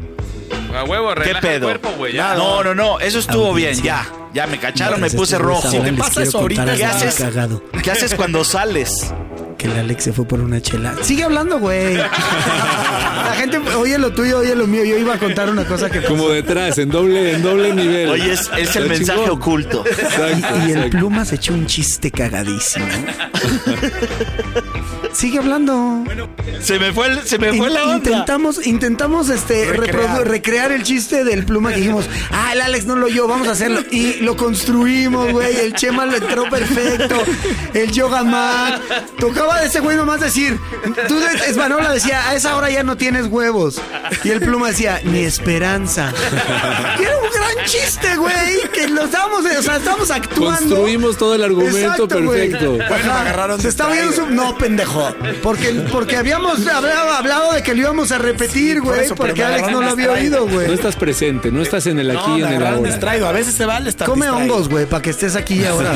[0.76, 1.66] A huevo, ¿Qué relaja el pedo?
[1.68, 2.14] cuerpo, güey.
[2.14, 2.36] Ya.
[2.36, 4.08] No, no, no, eso estuvo bien, ya.
[4.34, 5.70] Ya me cacharon, me puse rojo.
[5.72, 6.76] ¿Qué les pasa eso ahorita?
[6.76, 7.16] ¿Qué haces?
[7.16, 7.64] cagado.
[7.84, 9.14] ¿Qué haces cuando sales?
[9.58, 10.96] que el Alex se fue por una chela.
[11.02, 11.96] Sigue hablando, güey.
[11.96, 14.86] La gente oye lo tuyo, oye lo mío.
[14.86, 18.08] Yo iba a contar una cosa que Como detrás, en doble, en doble nivel.
[18.10, 19.38] Oye, es, es el mensaje chingón.
[19.38, 19.84] oculto.
[19.86, 22.86] Exacto, Y el pluma se echó un chiste cagadísimo.
[25.14, 26.04] Sigue hablando.
[26.62, 27.96] Se me fue, el- se me fue In- la onda.
[27.96, 29.66] Intentamos, intentamos este
[30.24, 30.72] Recrear.
[30.72, 33.82] el chiste del pluma que dijimos, ah, el Alex no lo oyó, vamos a hacerlo.
[33.92, 35.56] Y lo construimos, güey.
[35.58, 37.16] El Chema lo entró perfecto.
[37.74, 38.80] El Yoga Man.
[39.20, 40.58] Tocaba de ese güey nomás decir,
[41.08, 43.82] tú de- Esmanola decía, a esa hora ya no tienes huevos.
[44.24, 46.14] Y el pluma decía, ni esperanza.
[47.00, 48.36] Y era un gran chiste, güey.
[48.74, 50.76] Que lo estábamos, o sea, estábamos actuando.
[50.76, 52.50] Construimos todo el argumento Exacto, güey.
[52.52, 52.72] perfecto.
[52.74, 54.26] Bueno, me agarraron Se está viendo su...
[54.28, 54.99] No, pendejo.
[55.44, 59.10] Porque, porque habíamos hablado, hablado de que lo íbamos a repetir, güey.
[59.10, 60.74] porque Alex no lo había oído, No güey.
[60.74, 62.88] estás presente, no estás en el aquí No, y en el ahora.
[62.90, 63.28] distraído.
[63.28, 64.54] A veces se vale estar Come distraído.
[64.54, 65.94] hongos, güey, para que estés aquí y ahora.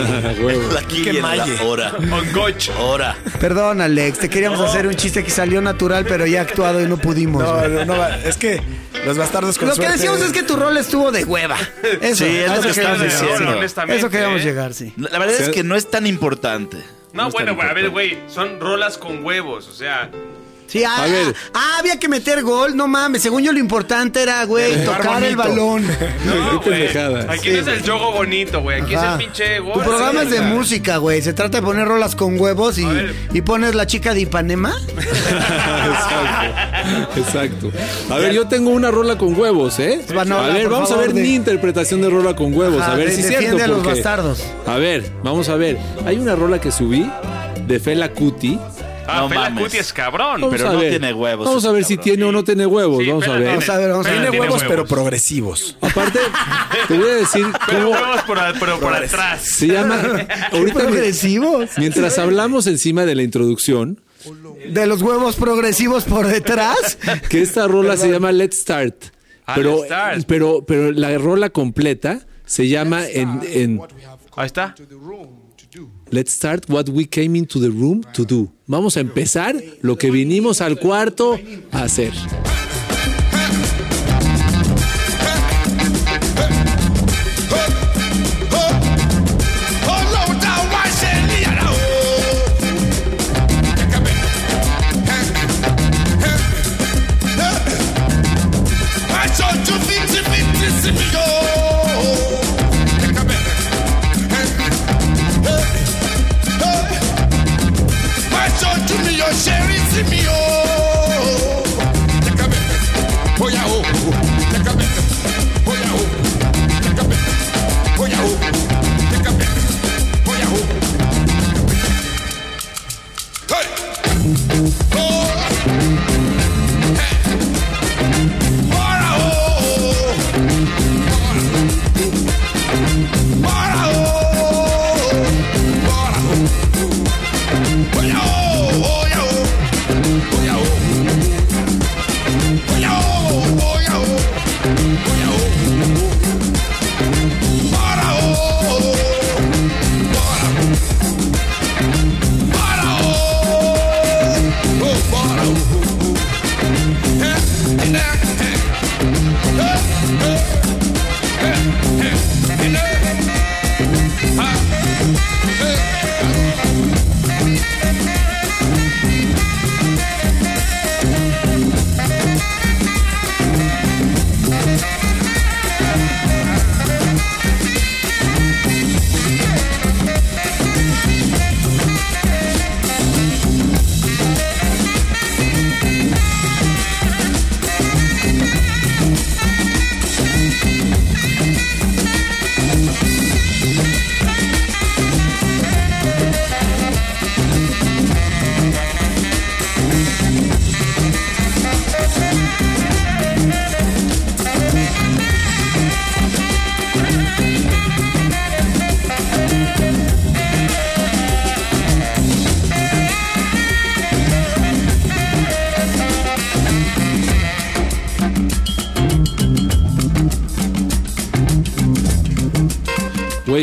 [0.79, 1.91] Aquí Qué en la hora.
[2.11, 2.69] Hongoch.
[2.79, 3.15] Hora.
[3.39, 4.19] Perdón, Alex.
[4.19, 7.43] Te queríamos hacer un chiste que salió natural, pero ya actuado y no pudimos.
[7.43, 8.61] No, no, no, es que
[9.05, 11.57] los bastardos con Lo que decíamos es que tu rol estuvo de hueva.
[12.01, 13.21] Eso, Sí, es lo eso que queríamos estamos llegar.
[13.21, 13.51] diciendo.
[13.51, 13.97] No, honestamente.
[13.99, 14.93] Eso queríamos llegar, sí.
[14.97, 16.77] La verdad es que no es tan importante.
[17.13, 20.09] No, bueno, a ver, güey, son rolas con huevos, o sea.
[20.67, 21.35] Sí, ah, A ver.
[21.53, 23.21] ah, había que meter gol, no mames.
[23.21, 25.83] Según yo lo importante era, güey, tocar el balón.
[26.25, 26.87] No, güey.
[27.29, 28.81] Aquí no es el juego bonito, güey.
[28.81, 29.05] Aquí Ajá.
[29.07, 29.73] es el pinche gol.
[29.73, 31.21] Tu programa sí, es de música, güey.
[31.21, 32.87] Se trata de poner rolas con huevos y,
[33.33, 34.73] y pones la chica de Ipanema.
[35.93, 37.19] Exacto.
[37.19, 37.71] Exacto.
[38.13, 40.01] A ver, yo tengo una rola con huevos, ¿eh?
[40.13, 42.81] Vanola, a ver, vamos favor, a ver de- mi interpretación de rola con huevos.
[42.81, 43.63] Ajá, a ver de- si es cierto.
[43.63, 44.43] a los bastardos.
[44.65, 45.77] A ver, vamos a ver.
[46.05, 47.09] Hay una rola que subí
[47.67, 48.59] de Fela Cuti.
[49.07, 49.63] Ah, No Fela mames.
[49.65, 50.41] Kuti es cabrón.
[50.41, 50.89] Vamos Pero a no ver.
[50.91, 53.03] tiene huevos Vamos a ver si tiene o no tiene huevos.
[53.03, 53.47] Sí, vamos a ver.
[53.47, 54.31] Vamos a ver, vamos a Fela ver.
[54.31, 55.77] Tiene tiene huevos, pero progresivos.
[55.81, 56.19] Aparte,
[56.87, 59.43] te voy a decir Pero cómo huevos por, pero por atrás.
[59.43, 60.01] se llama.
[60.51, 61.69] Ahorita, progresivos.
[61.77, 63.99] mientras hablamos encima de la introducción,
[64.69, 66.97] De los huevos progresivos por detrás.
[67.29, 68.95] que esta rola se llama Let's Start.
[69.45, 70.23] Ah, Pero, Let's Start.
[70.27, 73.81] pero, pero la rola completa se llama en, en
[74.37, 74.73] Ahí está.
[76.13, 78.47] Let's Start What We Came Into the Room to Do.
[78.67, 81.39] Vamos a empezar lo que vinimos al cuarto
[81.71, 82.13] a hacer.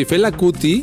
[0.01, 0.83] Güey, Fela Cuti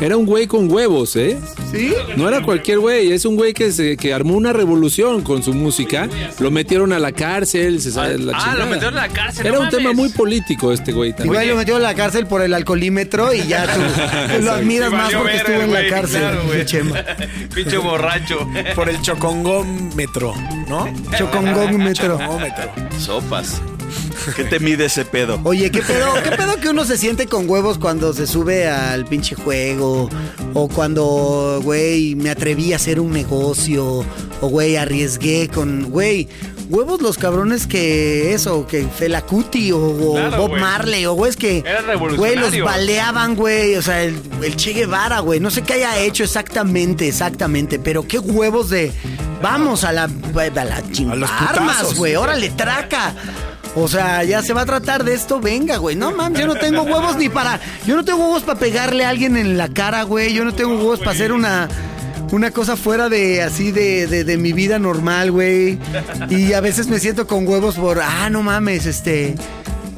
[0.00, 1.38] era un güey con huevos, ¿eh?
[1.70, 1.92] ¿Sí?
[2.16, 5.52] No era cualquier güey, es un güey que, se, que armó una revolución con su
[5.52, 6.08] música.
[6.40, 8.64] Lo metieron a la cárcel, se sabe la Ah, chingada.
[8.64, 9.46] lo metieron a la cárcel.
[9.46, 11.32] Era no un tema muy político este güey también.
[11.34, 13.80] Igual lo metió en la cárcel por el alcoholímetro y ya tú,
[14.42, 16.42] lo admiras Sí, más porque estuvo en la cárcel, claro.
[17.54, 18.48] Pinche borracho.
[18.74, 20.34] Por el chocongómetro,
[20.68, 20.88] ¿no?
[21.18, 22.18] Chocongómetro.
[22.18, 22.72] Chocongómetro.
[22.98, 23.60] Sopas.
[24.36, 25.40] ¿Qué te mide ese pedo?
[25.44, 29.04] Oye, ¿qué pedo, ¿qué pedo que uno se siente con huevos cuando se sube al
[29.04, 30.08] pinche juego?
[30.54, 34.04] O cuando, güey, me atreví a hacer un negocio.
[34.40, 36.28] O, güey, arriesgué con, güey,
[36.68, 40.58] huevos los cabrones que eso, que Fela Kuti o, o Claro, Bob.
[40.58, 44.72] Marley, o güey, es que, Eran güey, los baleaban, güey, o sea, el, el Che
[44.72, 48.92] Guevara, güey, no sé qué haya hecho exactamente, exactamente, pero qué huevos de,
[49.42, 50.76] vamos a la, a la
[51.10, 53.14] A los armas, güey, órale, traca.
[53.76, 55.96] O sea, ya se va a tratar de esto, venga, güey.
[55.96, 57.60] No mames, yo no tengo huevos ni para.
[57.86, 60.32] Yo no tengo huevos para pegarle a alguien en la cara, güey.
[60.32, 61.68] Yo no tengo huevos para hacer una.
[62.32, 65.78] Una cosa fuera de así de, de, de mi vida normal, güey.
[66.30, 68.00] Y a veces me siento con huevos por.
[68.00, 69.34] Ah, no mames, este.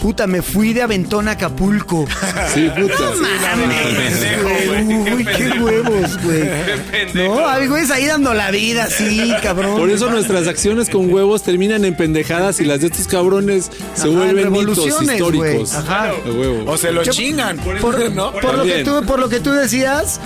[0.00, 2.06] Puta, me fui de Aventón a Acapulco.
[2.54, 2.94] Sí, puta.
[2.98, 5.12] No mames, güey.
[5.14, 6.40] Uy, qué huevos, güey.
[6.42, 7.34] Qué pendejo.
[7.34, 9.76] No, hay güeyes ahí dando la vida, sí, cabrón.
[9.76, 14.02] Por eso nuestras acciones con huevos terminan en pendejadas y las de estos cabrones se
[14.02, 15.74] Ajá, en vuelven mitos históricos.
[15.74, 16.10] Ajá.
[16.10, 16.70] A huevo.
[16.70, 17.58] O se los ¿Qué- chingan.
[17.58, 18.32] Por, ¿no?
[18.32, 20.20] por lo que tú, por lo que tú decías,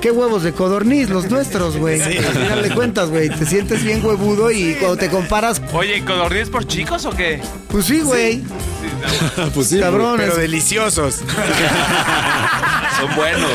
[0.00, 2.00] qué huevos de codorniz, los nuestros, güey.
[2.00, 6.48] Al final de cuentas, güey, te sientes bien huevudo y cuando te comparas, Oye, ¿codorniz
[6.48, 7.40] por chicos o qué?
[7.68, 8.42] pues sí, güey.
[9.54, 10.16] pues sí, Cabrón.
[10.18, 11.16] Pero es- deliciosos.
[13.00, 13.50] Son buenos.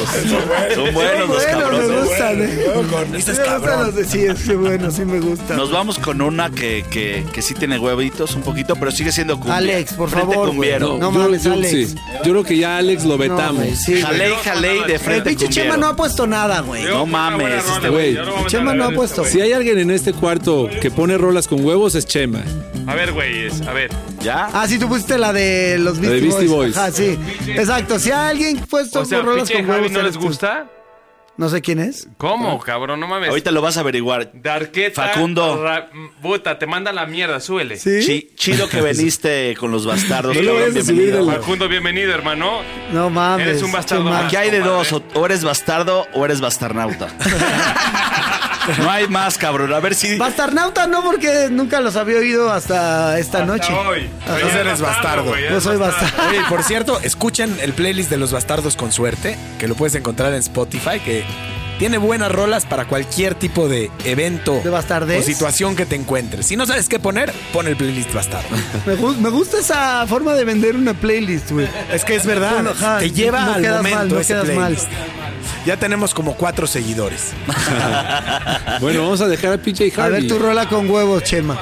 [0.76, 1.88] Son buenos los cabrones.
[1.90, 2.50] me gustan, eh.
[2.52, 3.86] Sí, me gustan cabrón.
[3.86, 5.56] los de sí, es que bueno, sí me gusta.
[5.56, 9.36] Nos vamos con una que, que, que sí tiene huevitos un poquito, pero sigue siendo
[9.38, 9.56] cumbia.
[9.58, 10.98] Alex, por Frente favor, cumbiero.
[11.00, 11.70] No yo, mames, yo- Alex.
[11.72, 11.96] sí.
[12.26, 13.64] Yo creo que ya Alex lo No, vetamos.
[13.64, 14.02] güey, sí.
[14.02, 16.84] Jalei, jalei de El frente pinche Chema no ha puesto nada, güey.
[16.84, 18.18] No mames, este güey.
[18.48, 19.24] Chema no ha puesto.
[19.24, 22.44] si hay alguien en este cuarto que pone rolas con huevos, es Chema.
[22.88, 23.90] A ver, güeyes, a ver.
[24.22, 24.50] ¿Ya?
[24.54, 26.76] Ah, sí, tú pusiste la de los La de Beastie, Beastie Boys.
[26.76, 26.78] Boys.
[26.78, 27.18] Ajá, sí.
[27.48, 28.00] Exacto.
[28.00, 30.68] Si a alguien puesto O sea, con rolas con Javi huevos, no les gusta.
[31.38, 32.10] No sé quién es.
[32.18, 33.00] ¿Cómo, cabrón?
[33.00, 33.30] No mames.
[33.30, 34.30] Ahorita lo vas a averiguar.
[34.34, 35.08] Darqueta.
[35.08, 35.64] Facundo.
[35.64, 35.90] Ra-
[36.22, 37.78] Puta, te manda la mierda, súbele.
[37.78, 38.02] ¿Sí?
[38.06, 40.36] Chi- chido que veniste con los bastardos.
[40.36, 41.26] No cabrón, bienvenido.
[41.26, 42.60] Facundo, bienvenido, hermano.
[42.92, 43.48] No mames.
[43.48, 44.26] Eres un bastardo más.
[44.26, 47.08] Aquí hay de dos, o, o eres bastardo o eres bastarnauta.
[48.78, 49.74] no hay más, cabrón.
[49.74, 50.18] A ver si...
[50.18, 53.74] Bastarnauta no, porque nunca los había oído hasta esta noche.
[53.74, 54.10] hoy.
[54.22, 55.34] Entonces eres bastardo.
[55.50, 56.30] No soy bastardo.
[56.30, 60.34] Oye, por cierto, escuchen el playlist de los bastardos con suerte, que lo puedes encontrar
[60.34, 61.24] en Spotify, que
[61.80, 66.46] tiene buenas rolas para cualquier tipo de evento ¿De o situación que te encuentres.
[66.46, 68.50] Si no sabes qué poner, pon el playlist bastardo.
[68.86, 71.68] Me, gu- me gusta esa forma de vender una playlist, güey.
[71.92, 74.46] Es que es verdad, Bueno, te lleva no al quedas momento mal, no ese quedas
[74.48, 74.56] mal.
[74.56, 74.88] playlist.
[75.66, 77.32] Ya tenemos como cuatro seguidores.
[78.82, 80.06] Bueno, vamos a dejar a PJ Harvey.
[80.06, 81.58] A ver tu rola con huevos, Chema.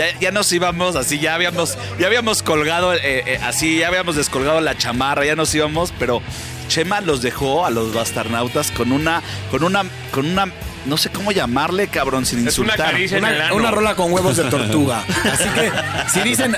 [0.00, 4.16] Ya, ya nos íbamos así, ya habíamos, ya habíamos colgado, eh, eh, así, ya habíamos
[4.16, 6.22] descolgado la chamarra, ya nos íbamos, pero
[6.68, 10.46] Chema los dejó a los bastarnautas con una, con una, con una,
[10.86, 12.92] no sé cómo llamarle, cabrón, sin Es una insultar.
[12.92, 13.56] caricia en el Una, ano.
[13.56, 15.04] una rola con huevos de tortuga.
[15.30, 15.70] Así que
[16.08, 16.56] si dicen,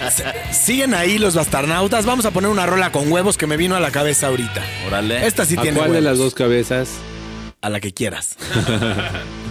[0.52, 3.80] siguen ahí los bastarnautas, vamos a poner una rola con huevos que me vino a
[3.80, 4.62] la cabeza ahorita.
[4.86, 5.26] Órale.
[5.26, 6.10] Esta sí ¿A tiene cuál de huevos.
[6.10, 6.88] las dos cabezas?
[7.62, 8.36] A la que quieras.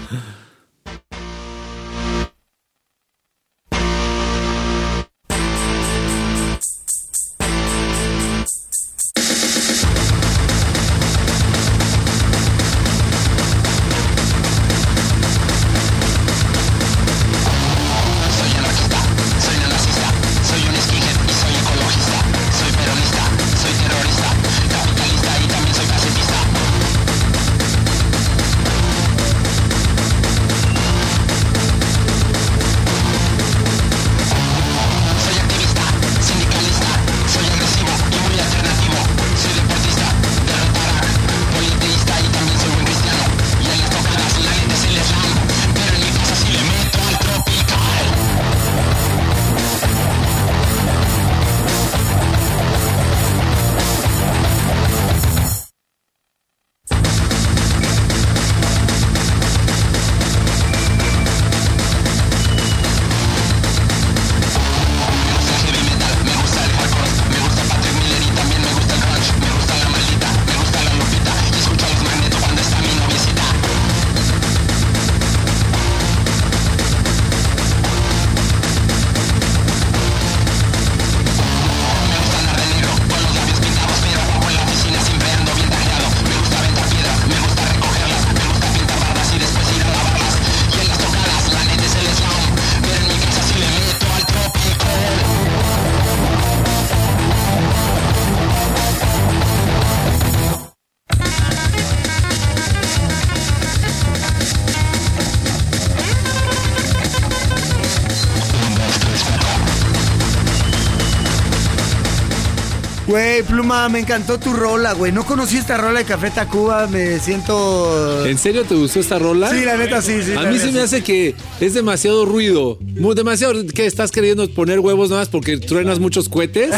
[113.91, 115.11] me encantó tu rola, güey.
[115.11, 118.25] No conocí esta rola de Café Tacuba, me siento...
[118.25, 119.49] ¿En serio te gustó esta rola?
[119.51, 120.33] Sí, la neta, sí, sí.
[120.35, 122.77] A mí sí me hace que es demasiado ruido.
[122.81, 126.71] Mu- Demasiado que estás queriendo poner huevos nada más porque truenas muchos cohetes.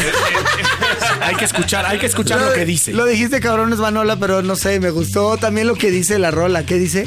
[1.20, 2.92] Hay que escuchar, hay que escuchar lo que dice.
[2.92, 6.30] Lo dijiste, cabrón, es Manola, pero no sé, me gustó también lo que dice la
[6.30, 6.66] rola.
[6.66, 7.06] ¿Qué dice?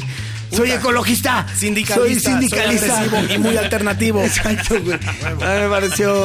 [0.50, 1.46] Soy ecologista.
[1.56, 3.04] Sindicalista, Soy sindicalista.
[3.10, 4.22] soy y muy alternativo.
[4.22, 4.98] Exacto, güey.
[5.24, 6.24] A mí me pareció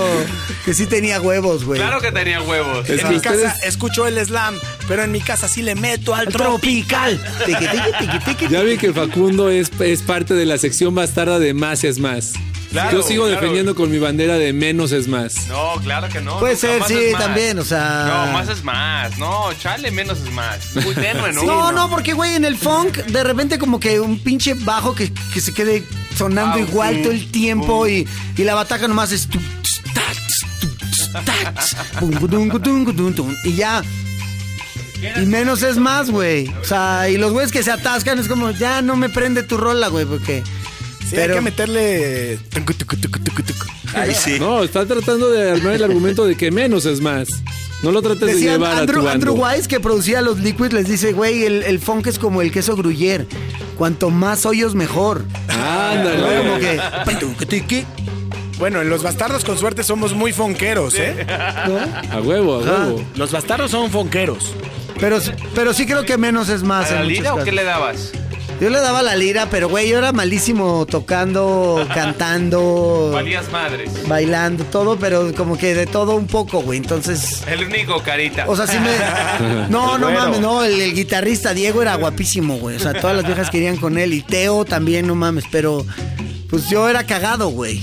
[0.66, 1.80] que sí tenía huevos, güey.
[1.80, 2.90] Claro que tenía huevos.
[2.90, 4.56] En mi casa ustedes- escucho el slam,
[4.88, 7.22] pero en mi casa sí le meto al Al tropical.
[7.46, 8.50] tropical.
[8.50, 12.34] Ya vi que Facundo es, es parte de la sección bastarda de más es más.
[12.74, 13.40] Claro, Yo sigo claro.
[13.40, 15.48] defendiendo con mi bandera de menos es más.
[15.48, 16.40] No, claro que no.
[16.40, 19.18] Puede ser, sí, también, o sea- No, más es más.
[19.20, 20.76] No, chale, menos es más.
[20.84, 21.44] Muy tenue, ¿no?
[21.44, 25.14] No, no, porque, güey, en el funk, de repente como que un pinche bajo que,
[25.34, 25.84] que se quede
[26.18, 27.02] sonando Ah, igual sí.
[27.04, 28.08] todo el tiempo y,
[28.38, 29.28] y la bataca nomás es...
[33.44, 33.84] Y ya...
[35.22, 36.48] Y menos es más, güey.
[36.62, 39.58] O sea, y los güeyes que se atascan es como, ya no me prende tu
[39.58, 40.44] rola, güey, porque...
[41.14, 42.40] Sí, Pero- hay que meterle.
[42.50, 43.66] tucu, tucu, tucu, tucu, tucu.
[43.94, 44.38] Ahí sí.
[44.40, 47.28] No, está tratando de armar el argumento de que menos es más.
[47.84, 49.36] No lo trates de llevar a Andrew, tu Andrew.
[49.46, 52.76] Wise que producía los Liquids les dice, güey, el, el funk es como el queso
[52.76, 53.28] gruyere.
[53.78, 55.24] Cuanto más hoyos, mejor.
[55.50, 56.18] Ándale.
[56.18, 56.50] ¿No?
[56.50, 57.86] Como que...
[58.58, 61.28] Bueno, en los bastardos con suerte somos muy fonqueros, ¿eh?
[61.30, 63.06] A huevo, a huevo.
[63.16, 64.52] Los bastardos son fonqueros.
[65.00, 65.20] Pero,
[65.54, 66.90] pero sí creo que menos es más.
[66.92, 68.12] ¿A la en lira o qué le dabas?
[68.64, 74.08] Yo le daba la lira, pero güey, yo era malísimo tocando, cantando, Valías madres.
[74.08, 76.80] bailando, todo, pero como que de todo un poco, güey.
[76.80, 78.46] Entonces, El único carita.
[78.48, 79.68] o sea, sí me...
[79.70, 82.78] No, no mames, no, el, el guitarrista Diego era guapísimo, güey.
[82.78, 85.86] O sea, todas las viejas querían con él y Teo también, no mames, pero
[86.50, 87.82] pues yo era cagado, güey.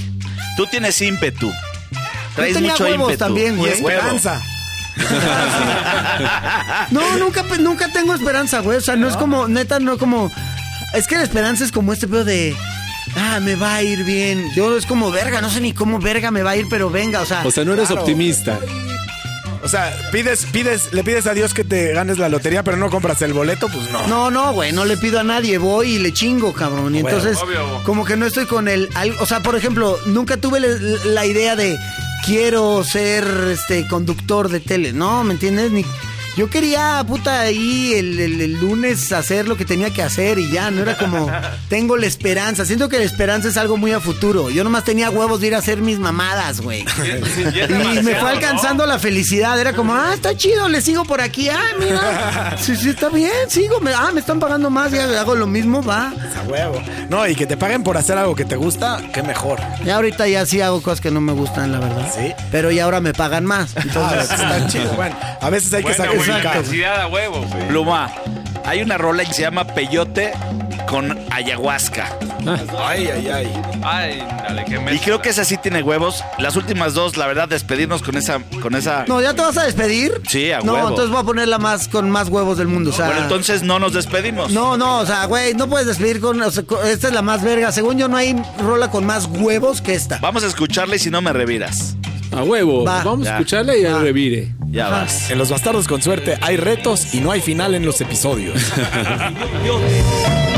[0.56, 1.48] Tú tienes ímpetu.
[1.50, 1.56] Yo
[2.36, 3.18] Traes tenía mucho huevos ímpetu.
[3.18, 3.72] también, Y güey.
[3.72, 4.40] esperanza.
[6.90, 8.78] No, nunca, pe- nunca tengo esperanza, güey.
[8.78, 10.30] O sea, no, es como, neta, no como.
[10.94, 12.54] Es que la esperanza es como este pedo de.
[13.16, 14.50] Ah, me va a ir bien.
[14.54, 17.20] Yo es como verga, no sé ni cómo verga me va a ir, pero venga,
[17.20, 17.42] o sea.
[17.46, 18.02] O sea, no eres Claro.
[18.02, 18.58] optimista.
[19.62, 22.88] O sea, pides, pides, le pides a Dios que te ganes la lotería, pero no
[22.88, 24.06] compras el boleto, pues no.
[24.06, 26.94] No, no, güey, no le pido a nadie, voy y le chingo, cabrón.
[26.94, 27.82] Y Bueno, entonces, obvio.
[27.84, 28.88] como que no estoy con el.
[28.94, 31.78] al- O sea, por ejemplo, nunca tuve la idea de
[32.24, 34.92] quiero ser este conductor de tele.
[34.92, 35.70] No, ¿me entiendes?
[35.72, 35.84] Ni.
[36.36, 40.50] Yo quería, puta, ahí el, el- el lunes hacer lo que tenía que hacer y
[40.50, 41.30] ya, no era como,
[41.68, 42.64] tengo la esperanza.
[42.64, 44.48] Siento que la esperanza es algo muy a futuro.
[44.50, 46.84] Yo nomás tenía huevos de ir a hacer mis mamadas, güey.
[48.00, 49.58] Y me fue alcanzando la felicidad.
[49.60, 51.48] Era como, ah, está chido, le sigo por aquí.
[51.48, 52.56] Ah, mira.
[52.60, 53.80] Sí, sí, está bien, sigo.
[53.80, 56.08] Me- ah, me están pagando más, ya hago lo mismo, va.
[56.38, 56.80] A huevo.
[57.08, 59.58] No, y que te paguen por hacer algo que te gusta, qué mejor.
[59.84, 62.10] Ya ahorita ya sí hago cosas que no me gustan, la verdad.
[62.14, 62.32] Sí.
[62.50, 63.72] Pero ya ahora me pagan más.
[63.76, 64.92] Ah, Entonces, está chido.
[64.94, 67.68] Bueno, a veces hay que Bueno, intensidad a huevo, güey.
[67.68, 68.10] Pluma,
[68.64, 70.32] hay una rola que se llama Peyote
[70.88, 72.16] con ayahuasca.
[72.78, 73.62] Ay, ay, ay.
[73.82, 75.00] Ay, dale, qué Y mezcla.
[75.04, 76.24] creo que esa sí tiene huevos.
[76.38, 79.04] Las últimas dos, la verdad, despedirnos con esa, con esa.
[79.06, 80.20] no, ¿ya te vas a despedir?
[80.28, 80.88] Sí, a No, huevo.
[80.88, 82.90] entonces voy a ponerla más con más huevos del mundo.
[82.90, 84.50] O sea, Bueno, entonces no nos despedimos.
[84.52, 87.22] No, no, o sea, güey, no puedes despedir con, o sea, con- Esta es la
[87.22, 87.72] más verga.
[87.72, 90.18] Según yo, no hay rola con más huevos que esta.
[90.20, 91.94] Vamos a escucharla y si no me reviras.
[92.32, 92.84] A huevo.
[92.84, 93.02] Va.
[93.04, 93.32] Vamos Ya.
[93.32, 94.54] a escucharle y al revire.
[94.70, 95.30] Ya vas.
[95.30, 98.56] En los bastardos con suerte hay retos y no hay final en los episodios.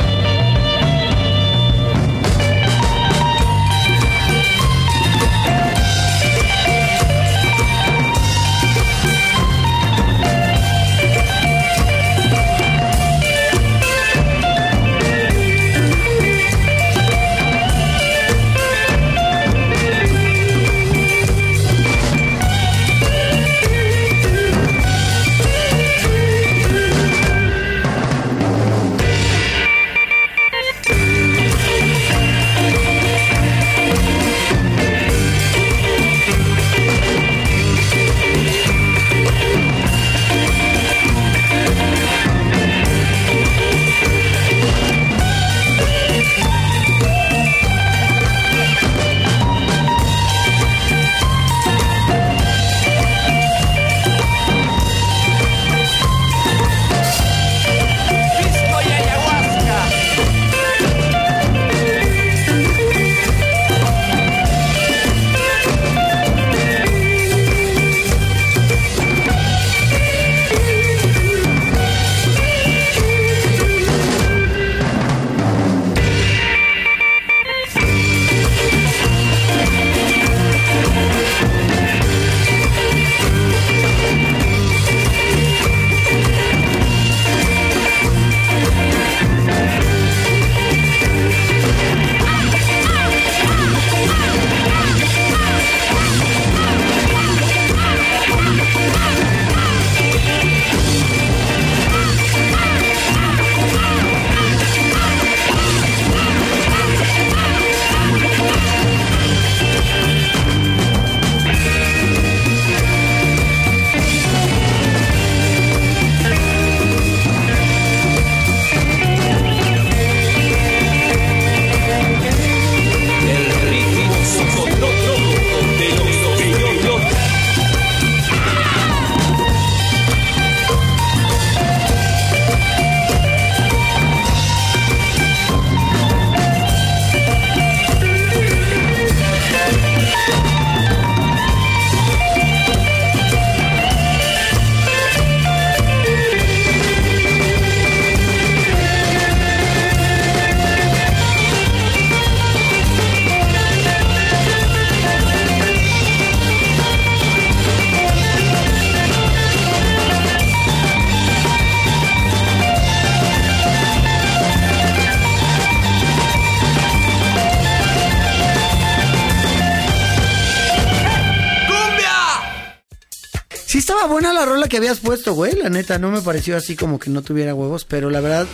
[174.45, 175.55] la rola que habías puesto, güey.
[175.57, 178.47] La neta, no me pareció así como que no tuviera huevos, pero la verdad,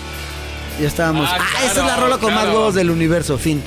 [0.81, 1.29] ya estábamos.
[1.31, 2.59] Ah, Ah, claro, esta es la rola con más claro.
[2.59, 3.63] huevos del universo, fin.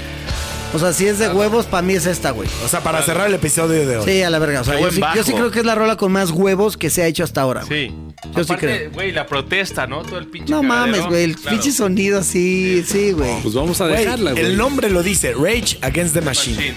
[0.73, 2.47] O sea, si es de huevos, para mí es esta, güey.
[2.63, 4.05] O sea, para cerrar el episodio de hoy.
[4.05, 4.61] Sí, a la verga.
[4.61, 6.89] O sea, yo sí, yo sí creo que es la rola con más huevos que
[6.89, 7.65] se ha hecho hasta ahora.
[7.65, 7.89] güey.
[7.89, 7.95] Sí.
[8.33, 8.91] Yo sí Aparte, creo.
[8.91, 10.03] Güey, la protesta, ¿no?
[10.03, 10.85] Todo el pinche No cagadero.
[10.93, 11.23] mames, güey.
[11.25, 11.57] El Claro.
[11.57, 13.41] pinche sonido así, sí, güey.
[13.41, 14.45] Pues vamos a dejarla, güey.
[14.45, 16.55] el nombre lo dice, Rage Against the Machine.
[16.55, 16.75] Machine.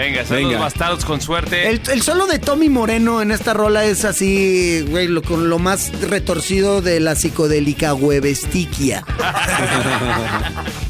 [0.00, 0.52] Venga, son Venga.
[0.52, 1.68] los bastardos con suerte.
[1.68, 5.58] El, el solo de Tommy Moreno en esta rola es así, güey, lo, con lo
[5.58, 9.04] más retorcido de la psicodélica huevestiquia.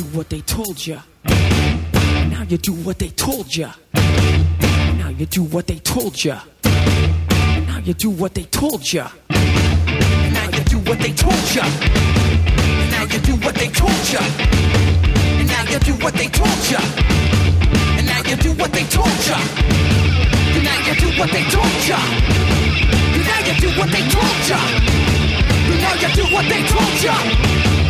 [0.00, 0.98] Do what they told ya.
[1.24, 3.72] Now you do what they told ya.
[3.92, 6.40] Now you do what they told ya.
[7.66, 9.10] Now you do what they told ya.
[9.28, 11.64] Now you do what they told ya.
[12.92, 14.22] Now you do what they told ya.
[15.50, 16.64] Now you do what they told.
[18.00, 19.08] And now you do what they told.
[19.28, 21.90] And now you do what they told.
[23.12, 24.50] And now you do what they told.
[25.68, 27.89] And now you do what they told ya.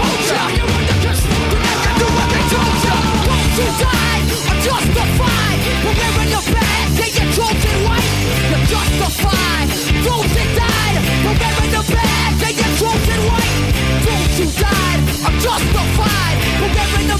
[5.83, 5.97] We're
[6.29, 8.09] your white.
[8.49, 9.67] You're justified.
[10.05, 10.97] Trojan died.
[11.25, 12.73] But we're in the bag, take your
[13.29, 13.57] white.
[14.37, 14.99] you died.
[15.25, 16.37] I'm justified.
[16.61, 17.19] We're in the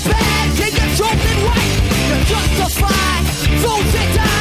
[0.77, 1.15] your
[1.47, 1.73] white.
[2.09, 3.23] You're justified.
[3.61, 4.40] Trojan died.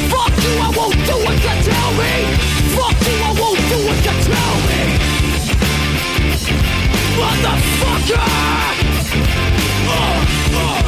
[0.11, 2.13] Fuck you, I won't do what you tell me.
[2.75, 4.81] Fuck you, I won't do what you tell me.
[7.17, 8.27] Motherfucker!
[9.87, 9.97] Uh,
[10.57, 10.80] uh.